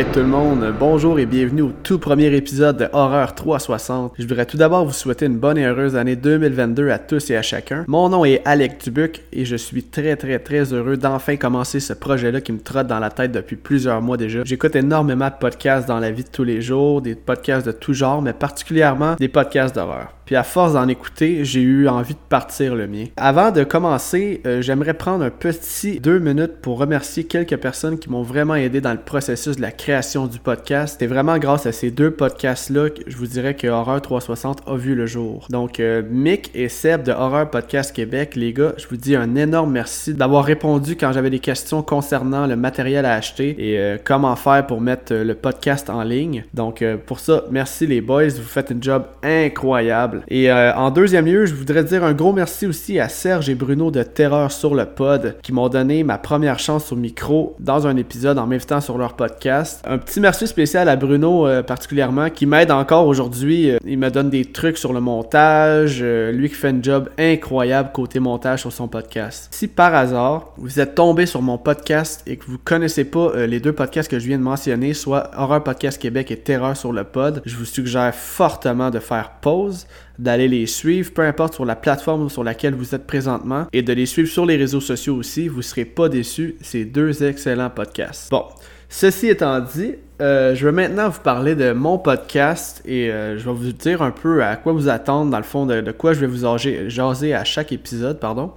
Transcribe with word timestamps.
Alright 0.00 0.14
tout 0.14 0.20
le 0.20 0.28
monde, 0.28 0.74
bonjour 0.80 1.18
et 1.18 1.26
bienvenue 1.26 1.60
au 1.60 1.72
tout 1.82 1.98
premier 1.98 2.34
épisode 2.34 2.78
de 2.78 2.88
Horreur 2.90 3.34
360. 3.34 4.14
Je 4.18 4.26
voudrais 4.26 4.46
tout 4.46 4.56
d'abord 4.56 4.86
vous 4.86 4.94
souhaiter 4.94 5.26
une 5.26 5.36
bonne 5.36 5.58
et 5.58 5.66
heureuse 5.66 5.94
année 5.94 6.16
2022 6.16 6.88
à 6.88 6.98
tous 6.98 7.28
et 7.28 7.36
à 7.36 7.42
chacun. 7.42 7.84
Mon 7.86 8.08
nom 8.08 8.24
est 8.24 8.40
Alec 8.46 8.82
Dubuc 8.82 9.20
et 9.30 9.44
je 9.44 9.56
suis 9.56 9.82
très 9.82 10.16
très 10.16 10.38
très 10.38 10.72
heureux 10.72 10.96
d'enfin 10.96 11.36
commencer 11.36 11.80
ce 11.80 11.92
projet-là 11.92 12.40
qui 12.40 12.52
me 12.52 12.60
trotte 12.60 12.86
dans 12.86 12.98
la 12.98 13.10
tête 13.10 13.32
depuis 13.32 13.56
plusieurs 13.56 14.00
mois 14.00 14.16
déjà. 14.16 14.42
J'écoute 14.42 14.74
énormément 14.74 15.28
de 15.28 15.38
podcasts 15.38 15.86
dans 15.86 16.00
la 16.00 16.10
vie 16.10 16.24
de 16.24 16.30
tous 16.30 16.44
les 16.44 16.62
jours, 16.62 17.02
des 17.02 17.14
podcasts 17.14 17.66
de 17.66 17.72
tout 17.72 17.92
genre, 17.92 18.22
mais 18.22 18.32
particulièrement 18.32 19.16
des 19.16 19.28
podcasts 19.28 19.74
d'horreur. 19.74 20.14
Puis 20.30 20.36
à 20.36 20.44
force 20.44 20.74
d'en 20.74 20.86
écouter, 20.86 21.44
j'ai 21.44 21.60
eu 21.60 21.88
envie 21.88 22.14
de 22.14 22.20
partir 22.28 22.76
le 22.76 22.86
mien. 22.86 23.06
Avant 23.16 23.50
de 23.50 23.64
commencer, 23.64 24.40
euh, 24.46 24.62
j'aimerais 24.62 24.94
prendre 24.94 25.24
un 25.24 25.30
petit 25.30 25.98
deux 25.98 26.20
minutes 26.20 26.58
pour 26.62 26.78
remercier 26.78 27.24
quelques 27.24 27.56
personnes 27.56 27.98
qui 27.98 28.08
m'ont 28.08 28.22
vraiment 28.22 28.54
aidé 28.54 28.80
dans 28.80 28.92
le 28.92 29.00
processus 29.00 29.56
de 29.56 29.60
la 29.60 29.72
création 29.72 30.28
du 30.28 30.38
podcast. 30.38 30.98
C'est 31.00 31.08
vraiment 31.08 31.36
grâce 31.38 31.66
à 31.66 31.72
ces 31.72 31.90
deux 31.90 32.12
podcasts-là 32.12 32.90
que 32.90 33.02
je 33.08 33.16
vous 33.16 33.26
dirais 33.26 33.54
que 33.54 33.66
Horreur 33.66 34.00
360 34.00 34.68
a 34.68 34.76
vu 34.76 34.94
le 34.94 35.06
jour. 35.06 35.48
Donc 35.50 35.80
euh, 35.80 36.00
Mick 36.08 36.52
et 36.54 36.68
Seb 36.68 37.02
de 37.02 37.10
Horreur 37.10 37.50
Podcast 37.50 37.92
Québec, 37.92 38.36
les 38.36 38.52
gars, 38.52 38.74
je 38.76 38.86
vous 38.86 38.96
dis 38.96 39.16
un 39.16 39.34
énorme 39.34 39.72
merci 39.72 40.14
d'avoir 40.14 40.44
répondu 40.44 40.94
quand 40.94 41.10
j'avais 41.10 41.30
des 41.30 41.40
questions 41.40 41.82
concernant 41.82 42.46
le 42.46 42.54
matériel 42.54 43.04
à 43.04 43.14
acheter 43.14 43.56
et 43.58 43.80
euh, 43.80 43.98
comment 44.04 44.36
faire 44.36 44.64
pour 44.64 44.80
mettre 44.80 45.12
le 45.12 45.34
podcast 45.34 45.90
en 45.90 46.04
ligne. 46.04 46.44
Donc 46.54 46.84
pour 47.06 47.18
ça, 47.18 47.46
merci 47.50 47.88
les 47.88 48.00
boys, 48.00 48.28
vous 48.28 48.42
faites 48.42 48.70
un 48.70 48.80
job 48.80 49.06
incroyable. 49.24 50.19
Et 50.28 50.50
euh, 50.50 50.74
en 50.74 50.90
deuxième 50.90 51.26
lieu, 51.26 51.46
je 51.46 51.54
voudrais 51.54 51.84
dire 51.84 52.04
un 52.04 52.12
gros 52.12 52.32
merci 52.32 52.66
aussi 52.66 52.98
à 52.98 53.08
Serge 53.08 53.48
et 53.48 53.54
Bruno 53.54 53.90
de 53.90 54.02
Terreur 54.02 54.52
sur 54.52 54.74
le 54.74 54.84
Pod 54.86 55.36
qui 55.42 55.52
m'ont 55.52 55.68
donné 55.68 56.04
ma 56.04 56.18
première 56.18 56.58
chance 56.58 56.92
au 56.92 56.96
micro 56.96 57.56
dans 57.58 57.86
un 57.86 57.96
épisode 57.96 58.38
en 58.38 58.46
m'invitant 58.46 58.80
sur 58.80 58.98
leur 58.98 59.14
podcast. 59.14 59.82
Un 59.86 59.98
petit 59.98 60.20
merci 60.20 60.46
spécial 60.46 60.88
à 60.88 60.96
Bruno 60.96 61.46
euh, 61.46 61.62
particulièrement 61.62 62.30
qui 62.30 62.46
m'aide 62.46 62.70
encore 62.70 63.06
aujourd'hui. 63.06 63.70
Euh, 63.70 63.78
il 63.86 63.98
me 63.98 64.10
donne 64.10 64.30
des 64.30 64.44
trucs 64.44 64.78
sur 64.78 64.92
le 64.92 65.00
montage. 65.00 66.02
lui 66.02 66.48
qui 66.48 66.54
fait 66.54 66.68
un 66.68 66.82
job 66.82 67.08
incroyable 67.18 67.90
côté 67.92 68.20
montage 68.20 68.60
sur 68.60 68.72
son 68.72 68.88
podcast. 68.88 69.48
Si 69.50 69.68
par 69.68 69.94
hasard 69.94 70.52
vous 70.56 70.80
êtes 70.80 70.94
tombé 70.94 71.26
sur 71.26 71.42
mon 71.42 71.58
podcast 71.58 72.22
et 72.26 72.36
que 72.36 72.44
vous 72.46 72.58
connaissez 72.58 73.04
pas 73.04 73.46
les 73.46 73.60
deux 73.60 73.72
podcasts 73.72 74.10
que 74.10 74.18
je 74.18 74.26
viens 74.26 74.38
de 74.38 74.42
mentionner, 74.42 74.94
soit 74.94 75.30
Horreur 75.36 75.62
Podcast 75.62 76.00
Québec 76.00 76.30
et 76.30 76.36
Terreur 76.36 76.76
sur 76.76 76.92
le 76.92 77.04
Pod, 77.04 77.42
je 77.44 77.56
vous 77.56 77.64
suggère 77.64 78.14
fortement 78.14 78.90
de 78.90 78.98
faire 78.98 79.32
pause 79.40 79.86
d'aller 80.20 80.48
les 80.48 80.66
suivre, 80.66 81.12
peu 81.12 81.22
importe 81.22 81.54
sur 81.54 81.64
la 81.64 81.76
plateforme 81.76 82.28
sur 82.28 82.44
laquelle 82.44 82.74
vous 82.74 82.94
êtes 82.94 83.06
présentement, 83.06 83.66
et 83.72 83.82
de 83.82 83.92
les 83.92 84.06
suivre 84.06 84.28
sur 84.28 84.46
les 84.46 84.56
réseaux 84.56 84.80
sociaux 84.80 85.16
aussi. 85.16 85.48
Vous 85.48 85.58
ne 85.58 85.62
serez 85.62 85.84
pas 85.84 86.08
déçus. 86.08 86.56
C'est 86.60 86.84
deux 86.84 87.24
excellents 87.24 87.70
podcasts. 87.70 88.30
Bon, 88.30 88.44
ceci 88.88 89.28
étant 89.28 89.60
dit, 89.60 89.94
euh, 90.20 90.54
je 90.54 90.66
vais 90.66 90.72
maintenant 90.72 91.08
vous 91.08 91.20
parler 91.20 91.54
de 91.54 91.72
mon 91.72 91.98
podcast 91.98 92.82
et 92.84 93.10
euh, 93.10 93.38
je 93.38 93.44
vais 93.44 93.54
vous 93.54 93.72
dire 93.72 94.02
un 94.02 94.10
peu 94.10 94.44
à 94.44 94.56
quoi 94.56 94.72
vous 94.72 94.88
attendre, 94.88 95.30
dans 95.30 95.38
le 95.38 95.44
fond, 95.44 95.64
de, 95.64 95.92
quoi 95.92 96.12
je 96.12 96.20
vais 96.20 96.26
vous 96.26 96.46
jaser 96.88 97.34
à 97.34 97.44
chaque 97.44 97.72
épisode, 97.72 98.20
pardon. 98.20 98.52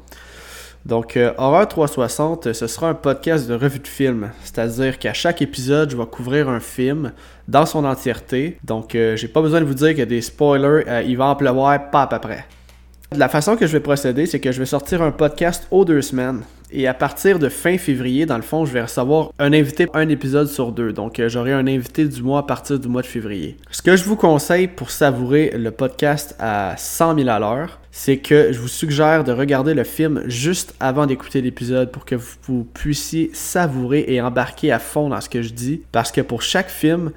Donc, 0.86 1.16
euh, 1.16 1.34
Horreur 1.38 1.68
360, 1.68 2.52
ce 2.52 2.68
sera 2.68 2.90
un 2.90 2.94
podcast 2.94 3.48
de 3.48 3.54
revue 3.54 3.80
de 3.80 3.88
film. 3.88 4.32
C'est-à-dire 4.44 5.00
qu'à 5.00 5.14
chaque 5.14 5.42
épisode, 5.42 5.92
je 5.92 5.98
vais 5.98 6.06
couvrir 6.06 6.50
un 6.50 6.60
film 6.60 7.14
dans 7.48 7.66
son 7.66 7.86
entièreté. 7.86 8.58
Donc, 8.64 8.96
euh, 8.96 9.16
j'ai 9.16 9.30
pas 9.30 9.42
besoin 9.42 9.62
de 9.62 9.66
vous 9.66 9.74
dire 9.74 9.90
qu'il 9.90 10.00
y 10.00 10.02
a 10.02 10.06
des 10.06 10.22
spoilers, 10.22 10.84
euh, 10.88 11.04
il 11.06 11.16
va 11.16 11.26
en 11.26 11.36
pleuvoir 11.36 11.90
pas 11.90 12.04
à 12.04 12.08
peu 12.08 12.20
près. 12.20 12.46
La 13.16 13.30
façon 13.30 13.56
que 13.56 13.68
je 13.68 13.72
vais 13.72 13.80
procéder, 13.80 14.26
c'est 14.26 14.40
que 14.40 14.52
je 14.52 14.60
vais 14.60 14.66
sortir 14.66 15.02
un 15.02 15.12
podcast 15.12 15.68
aux 15.72 15.86
deux 15.86 16.02
semaines. 16.02 16.42
Et 16.76 16.88
à 16.88 16.96
partir 16.96 17.38
de 17.38 17.48
fin 17.48 17.78
février, 17.78 18.26
dans 18.26 18.38
le 18.38 18.42
fond, 18.42 18.66
je 18.66 18.74
vais 18.74 18.82
recevoir 18.82 19.30
un 19.38 19.54
invité 19.54 19.88
un 19.94 20.10
épisode 20.10 20.48
sur 20.48 20.72
deux. 20.72 20.92
Donc, 20.92 21.20
euh, 21.20 21.30
j'aurai 21.30 21.54
un 21.54 21.68
invité 21.68 22.06
du 22.06 22.24
mois 22.24 22.40
à 22.40 22.44
partir 22.44 22.80
du 22.80 22.88
mois 22.88 23.04
de 23.04 23.08
février. 23.08 23.58
Ce 23.70 23.84
que 23.84 23.96
je 23.96 24.04
vous 24.04 24.16
conseille 24.16 24.68
pour 24.68 24.90
savourer 24.90 25.54
le 25.56 25.70
podcast 25.70 26.36
à 26.40 26.74
100 26.76 27.18
000 27.18 27.30
à 27.30 27.38
l'heure, 27.38 27.80
c'est 27.96 28.18
que 28.18 28.52
je 28.52 28.60
vous 28.60 28.68
suggère 28.68 29.24
de 29.24 29.32
regarder 29.32 29.76
le 29.76 29.84
film 29.84 30.24
juste 30.26 30.74
avant 30.80 31.06
d'écouter 31.06 31.42
l'épisode 31.42 31.92
pour 31.92 32.06
que 32.06 32.16
vous 32.16 32.64
puissiez 32.74 33.30
savourer 33.34 34.06
et 34.08 34.20
embarquer 34.20 34.72
à 34.72 34.80
fond 34.80 35.10
dans 35.10 35.22
ce 35.22 35.30
que 35.30 35.44
je 35.44 35.54
dis. 35.54 35.84
Parce 35.92 36.12
que 36.12 36.20
pour 36.22 36.42
chaque 36.42 36.72
film, 36.72 37.12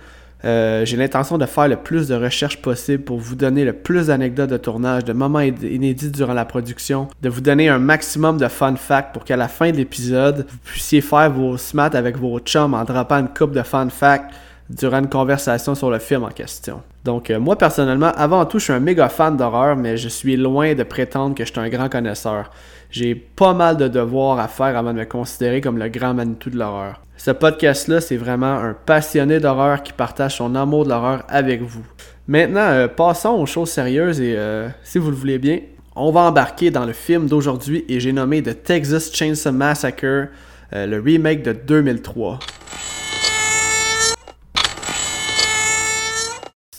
euh, 0.44 0.84
j'ai 0.84 0.98
l'intention 0.98 1.38
de 1.38 1.47
faire 1.47 1.66
le 1.66 1.76
plus 1.76 2.09
de 2.09 2.15
recherches 2.15 2.60
possible 2.60 3.03
pour 3.03 3.19
vous 3.19 3.36
donner 3.36 3.65
le 3.65 3.72
plus 3.72 4.09
d'anecdotes 4.09 4.50
de 4.50 4.59
tournage, 4.59 5.06
de 5.06 5.15
moments 5.15 5.41
inédits 5.41 6.10
durant 6.10 6.34
la 6.34 6.44
production, 6.44 7.09
de 7.22 7.31
vous 7.31 7.41
donner 7.41 7.70
un 7.70 7.78
maximum 7.78 8.36
de 8.36 8.47
fun 8.47 8.76
facts 8.76 9.15
pour 9.15 9.25
qu'à 9.25 9.38
la 9.38 9.48
fin 9.48 9.70
de 9.70 9.78
l'épisode, 9.78 10.44
vous 10.47 10.59
puissiez 10.62 11.00
faire 11.00 11.31
vos 11.31 11.56
smats 11.56 11.97
avec 11.97 12.19
vos 12.19 12.38
chums 12.41 12.75
en 12.75 12.84
drapant 12.84 13.20
une 13.20 13.32
coupe 13.32 13.53
de 13.53 13.62
fun 13.62 13.88
facts 13.88 14.31
durant 14.69 14.98
une 14.98 15.09
conversation 15.09 15.75
sur 15.75 15.91
le 15.91 16.00
film 16.00 16.25
en 16.25 16.31
question. 16.31 16.82
Donc 17.06 17.30
euh, 17.30 17.38
moi 17.38 17.56
personnellement, 17.56 18.10
avant 18.16 18.44
tout, 18.44 18.58
je 18.58 18.64
suis 18.64 18.72
un 18.72 18.80
méga 18.80 19.08
fan 19.08 19.36
d'horreur, 19.36 19.76
mais 19.76 19.96
je 19.96 20.08
suis 20.08 20.36
loin 20.36 20.74
de 20.74 20.82
prétendre 20.82 21.36
que 21.36 21.44
je 21.44 21.52
suis 21.52 21.60
un 21.60 21.68
grand 21.68 21.88
connaisseur. 21.88 22.50
J'ai 22.90 23.14
pas 23.14 23.54
mal 23.54 23.76
de 23.76 23.86
devoirs 23.86 24.40
à 24.40 24.48
faire 24.48 24.76
avant 24.76 24.92
de 24.92 24.98
me 24.98 25.04
considérer 25.04 25.60
comme 25.60 25.78
le 25.78 25.88
grand 25.88 26.14
Manitou 26.14 26.50
de 26.50 26.58
l'horreur. 26.58 27.00
Ce 27.16 27.30
podcast-là, 27.30 28.00
c'est 28.00 28.16
vraiment 28.16 28.54
un 28.54 28.74
passionné 28.74 29.38
d'horreur 29.38 29.82
qui 29.84 29.92
partage 29.92 30.36
son 30.36 30.54
amour 30.56 30.84
de 30.84 30.90
l'horreur 30.90 31.24
avec 31.28 31.62
vous. 31.62 31.84
Maintenant, 32.26 32.60
euh, 32.60 32.88
passons 32.88 33.30
aux 33.30 33.46
choses 33.46 33.70
sérieuses 33.70 34.20
et 34.20 34.34
euh, 34.36 34.68
si 34.82 34.98
vous 34.98 35.10
le 35.10 35.16
voulez 35.16 35.38
bien, 35.38 35.60
on 35.94 36.10
va 36.10 36.22
embarquer 36.22 36.72
dans 36.72 36.84
le 36.84 36.92
film 36.92 37.28
d'aujourd'hui 37.28 37.84
et 37.88 38.00
j'ai 38.00 38.12
nommé 38.12 38.42
The 38.42 38.64
Texas 38.64 39.12
Chainsaw 39.14 39.52
Massacre, 39.52 40.28
le 40.72 40.98
remake 40.98 41.42
de 41.42 41.52
2003. 41.52 42.40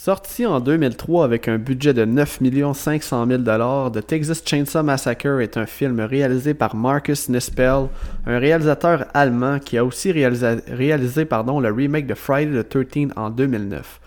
Sorti 0.07 0.45
en 0.45 0.61
2003 0.61 1.25
avec 1.25 1.49
un 1.49 1.57
budget 1.57 1.93
de 1.93 2.05
9 2.05 2.39
500 2.73 3.27
000 3.27 3.43
The 3.89 4.07
Texas 4.07 4.41
Chainsaw 4.45 4.81
Massacre 4.81 5.41
est 5.41 5.57
un 5.57 5.65
film 5.65 5.99
réalisé 5.99 6.53
par 6.53 6.77
Marcus 6.77 7.27
Nispel, 7.27 7.87
un 8.25 8.39
réalisateur 8.39 9.03
allemand 9.13 9.59
qui 9.59 9.77
a 9.77 9.83
aussi 9.83 10.13
réalisé, 10.13 11.25
pardon, 11.25 11.59
le 11.59 11.73
remake 11.73 12.07
de 12.07 12.13
Friday 12.13 12.63
the 12.63 12.69
13 12.69 13.09
en 13.17 13.29
2009. 13.29 13.99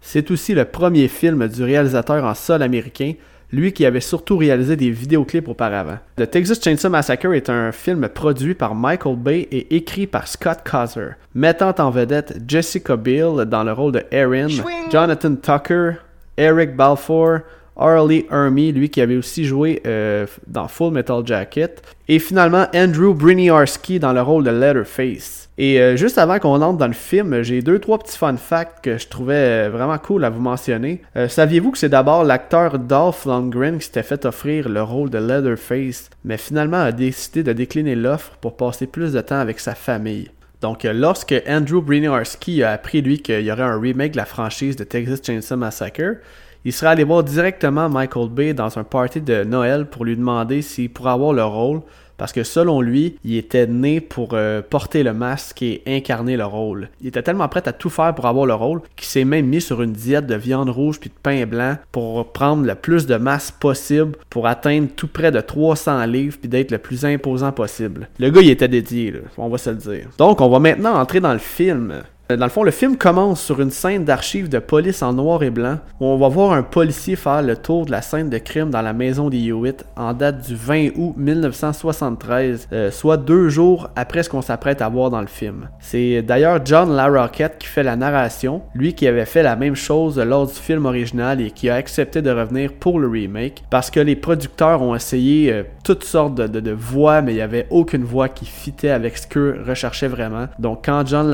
C'est 0.00 0.30
aussi 0.30 0.54
le 0.54 0.64
premier 0.64 1.06
film 1.06 1.46
du 1.46 1.62
réalisateur 1.62 2.24
en 2.24 2.32
sol 2.32 2.62
américain, 2.62 3.12
lui 3.52 3.72
qui 3.72 3.84
avait 3.84 4.00
surtout 4.00 4.36
réalisé 4.36 4.76
des 4.76 4.90
vidéoclips 4.90 5.48
auparavant. 5.48 5.98
The 6.16 6.30
Texas 6.30 6.60
Chainsaw 6.62 6.88
Massacre 6.88 7.34
est 7.34 7.50
un 7.50 7.70
film 7.70 8.08
produit 8.08 8.54
par 8.54 8.74
Michael 8.74 9.16
Bay 9.16 9.48
et 9.52 9.76
écrit 9.76 10.06
par 10.06 10.26
Scott 10.26 10.58
Causer, 10.68 11.10
mettant 11.34 11.74
en 11.78 11.90
vedette 11.90 12.38
Jessica 12.48 12.96
Biel 12.96 13.44
dans 13.44 13.62
le 13.62 13.72
rôle 13.72 13.92
de 13.92 14.02
Erin, 14.10 14.48
Jonathan 14.90 15.34
Tucker, 15.36 15.92
Eric 16.36 16.74
Balfour, 16.74 17.40
Harley 17.76 18.26
Hermie, 18.30 18.72
lui 18.72 18.90
qui 18.90 19.00
avait 19.00 19.16
aussi 19.16 19.44
joué 19.44 19.82
euh, 19.86 20.26
dans 20.46 20.68
Full 20.68 20.92
Metal 20.92 21.22
Jacket, 21.24 21.82
et 22.08 22.18
finalement 22.18 22.66
Andrew 22.74 23.14
Briniarski 23.14 23.98
dans 23.98 24.12
le 24.12 24.22
rôle 24.22 24.44
de 24.44 24.50
Leatherface. 24.50 25.41
Et 25.58 25.80
euh, 25.80 25.96
juste 25.96 26.16
avant 26.16 26.38
qu'on 26.38 26.62
entre 26.62 26.78
dans 26.78 26.86
le 26.86 26.92
film, 26.92 27.42
j'ai 27.42 27.60
deux 27.60 27.78
trois 27.78 27.98
petits 27.98 28.16
fun 28.16 28.36
facts 28.36 28.82
que 28.82 28.96
je 28.96 29.06
trouvais 29.08 29.34
euh, 29.66 29.70
vraiment 29.70 29.98
cool 29.98 30.24
à 30.24 30.30
vous 30.30 30.40
mentionner. 30.40 31.02
Saviez-vous 31.28 31.72
que 31.72 31.78
c'est 31.78 31.88
d'abord 31.88 32.24
l'acteur 32.24 32.78
Dolph 32.78 33.26
Lundgren 33.26 33.78
qui 33.78 33.86
s'était 33.86 34.02
fait 34.02 34.24
offrir 34.24 34.68
le 34.68 34.82
rôle 34.82 35.10
de 35.10 35.18
Leatherface, 35.18 36.08
mais 36.24 36.38
finalement 36.38 36.80
a 36.80 36.92
décidé 36.92 37.42
de 37.42 37.52
décliner 37.52 37.94
l'offre 37.94 38.32
pour 38.40 38.56
passer 38.56 38.86
plus 38.86 39.12
de 39.12 39.20
temps 39.20 39.40
avec 39.40 39.60
sa 39.60 39.74
famille? 39.74 40.30
Donc, 40.62 40.84
lorsque 40.84 41.34
Andrew 41.48 41.82
Briniarski 41.82 42.62
a 42.62 42.70
appris, 42.70 43.02
lui, 43.02 43.20
qu'il 43.20 43.40
y 43.40 43.50
aurait 43.50 43.62
un 43.62 43.80
remake 43.80 44.12
de 44.12 44.16
la 44.16 44.24
franchise 44.24 44.76
de 44.76 44.84
Texas 44.84 45.20
Chainsaw 45.20 45.56
Massacre, 45.56 46.18
il 46.64 46.72
serait 46.72 46.92
allé 46.92 47.02
voir 47.02 47.24
directement 47.24 47.88
Michael 47.88 48.28
Bay 48.28 48.54
dans 48.54 48.78
un 48.78 48.84
party 48.84 49.20
de 49.20 49.42
Noël 49.42 49.86
pour 49.86 50.04
lui 50.04 50.16
demander 50.16 50.62
s'il 50.62 50.90
pourrait 50.90 51.10
avoir 51.10 51.32
le 51.32 51.42
rôle, 51.42 51.80
parce 52.22 52.32
que 52.32 52.44
selon 52.44 52.80
lui, 52.80 53.16
il 53.24 53.36
était 53.36 53.66
né 53.66 54.00
pour 54.00 54.34
euh, 54.34 54.62
porter 54.62 55.02
le 55.02 55.12
masque 55.12 55.60
et 55.60 55.82
incarner 55.88 56.36
le 56.36 56.44
rôle. 56.44 56.88
Il 57.00 57.08
était 57.08 57.24
tellement 57.24 57.48
prêt 57.48 57.66
à 57.66 57.72
tout 57.72 57.90
faire 57.90 58.14
pour 58.14 58.26
avoir 58.26 58.46
le 58.46 58.54
rôle 58.54 58.80
qu'il 58.94 59.08
s'est 59.08 59.24
même 59.24 59.46
mis 59.46 59.60
sur 59.60 59.82
une 59.82 59.90
diète 59.90 60.28
de 60.28 60.36
viande 60.36 60.68
rouge 60.68 61.00
puis 61.00 61.10
de 61.10 61.16
pain 61.20 61.46
blanc 61.46 61.78
pour 61.90 62.30
prendre 62.30 62.64
le 62.64 62.76
plus 62.76 63.06
de 63.06 63.16
masse 63.16 63.50
possible 63.50 64.12
pour 64.30 64.46
atteindre 64.46 64.86
tout 64.94 65.08
près 65.08 65.32
de 65.32 65.40
300 65.40 66.06
livres 66.06 66.36
puis 66.38 66.48
d'être 66.48 66.70
le 66.70 66.78
plus 66.78 67.04
imposant 67.04 67.50
possible. 67.50 68.06
Le 68.20 68.30
gars, 68.30 68.40
il 68.40 68.50
était 68.50 68.68
dédié, 68.68 69.14
on 69.36 69.48
va 69.48 69.58
se 69.58 69.70
le 69.70 69.76
dire. 69.76 70.08
Donc, 70.16 70.40
on 70.40 70.48
va 70.48 70.60
maintenant 70.60 70.94
entrer 70.94 71.18
dans 71.18 71.32
le 71.32 71.40
film. 71.40 72.04
Euh, 72.30 72.36
dans 72.36 72.46
le 72.46 72.50
fond, 72.50 72.62
le 72.62 72.70
film 72.70 72.96
commence 72.96 73.42
sur 73.42 73.60
une 73.60 73.70
scène 73.70 74.04
d'archives 74.04 74.48
de 74.48 74.58
police 74.58 75.02
en 75.02 75.12
noir 75.12 75.42
et 75.42 75.50
blanc 75.50 75.78
où 76.00 76.06
on 76.06 76.16
va 76.16 76.28
voir 76.28 76.52
un 76.52 76.62
policier 76.62 77.16
faire 77.16 77.42
le 77.42 77.56
tour 77.56 77.86
de 77.86 77.90
la 77.90 78.02
scène 78.02 78.30
de 78.30 78.38
crime 78.38 78.70
dans 78.70 78.82
la 78.82 78.92
maison 78.92 79.28
des 79.28 79.38
Hewitt 79.48 79.84
en 79.96 80.12
date 80.12 80.46
du 80.46 80.54
20 80.54 80.90
août 80.96 81.14
1973, 81.16 82.68
euh, 82.72 82.90
soit 82.90 83.16
deux 83.16 83.48
jours 83.48 83.90
après 83.96 84.22
ce 84.22 84.30
qu'on 84.30 84.42
s'apprête 84.42 84.82
à 84.82 84.88
voir 84.88 85.10
dans 85.10 85.20
le 85.20 85.26
film. 85.26 85.68
C'est 85.80 86.22
d'ailleurs 86.22 86.60
John 86.64 86.94
LaRoquette 86.94 87.58
qui 87.58 87.66
fait 87.66 87.82
la 87.82 87.96
narration, 87.96 88.62
lui 88.74 88.94
qui 88.94 89.06
avait 89.06 89.26
fait 89.26 89.42
la 89.42 89.56
même 89.56 89.74
chose 89.74 90.18
lors 90.18 90.46
du 90.46 90.54
film 90.54 90.86
original 90.86 91.40
et 91.40 91.50
qui 91.50 91.68
a 91.70 91.74
accepté 91.74 92.22
de 92.22 92.30
revenir 92.30 92.72
pour 92.72 93.00
le 93.00 93.08
remake 93.08 93.64
parce 93.70 93.90
que 93.90 94.00
les 94.00 94.16
producteurs 94.16 94.82
ont 94.82 94.94
essayé 94.94 95.52
euh, 95.52 95.62
toutes 95.84 96.04
sortes 96.04 96.34
de, 96.34 96.72
voix 96.72 97.20
mais 97.20 97.32
il 97.32 97.36
n'y 97.36 97.42
avait 97.42 97.66
aucune 97.70 98.04
voix 98.04 98.28
qui 98.28 98.46
fitait 98.46 98.90
avec 98.90 99.18
ce 99.18 99.26
qu'eux 99.26 99.62
recherchaient 99.66 100.08
vraiment. 100.08 100.46
Donc 100.58 100.84
quand 100.84 101.06
John 101.06 101.30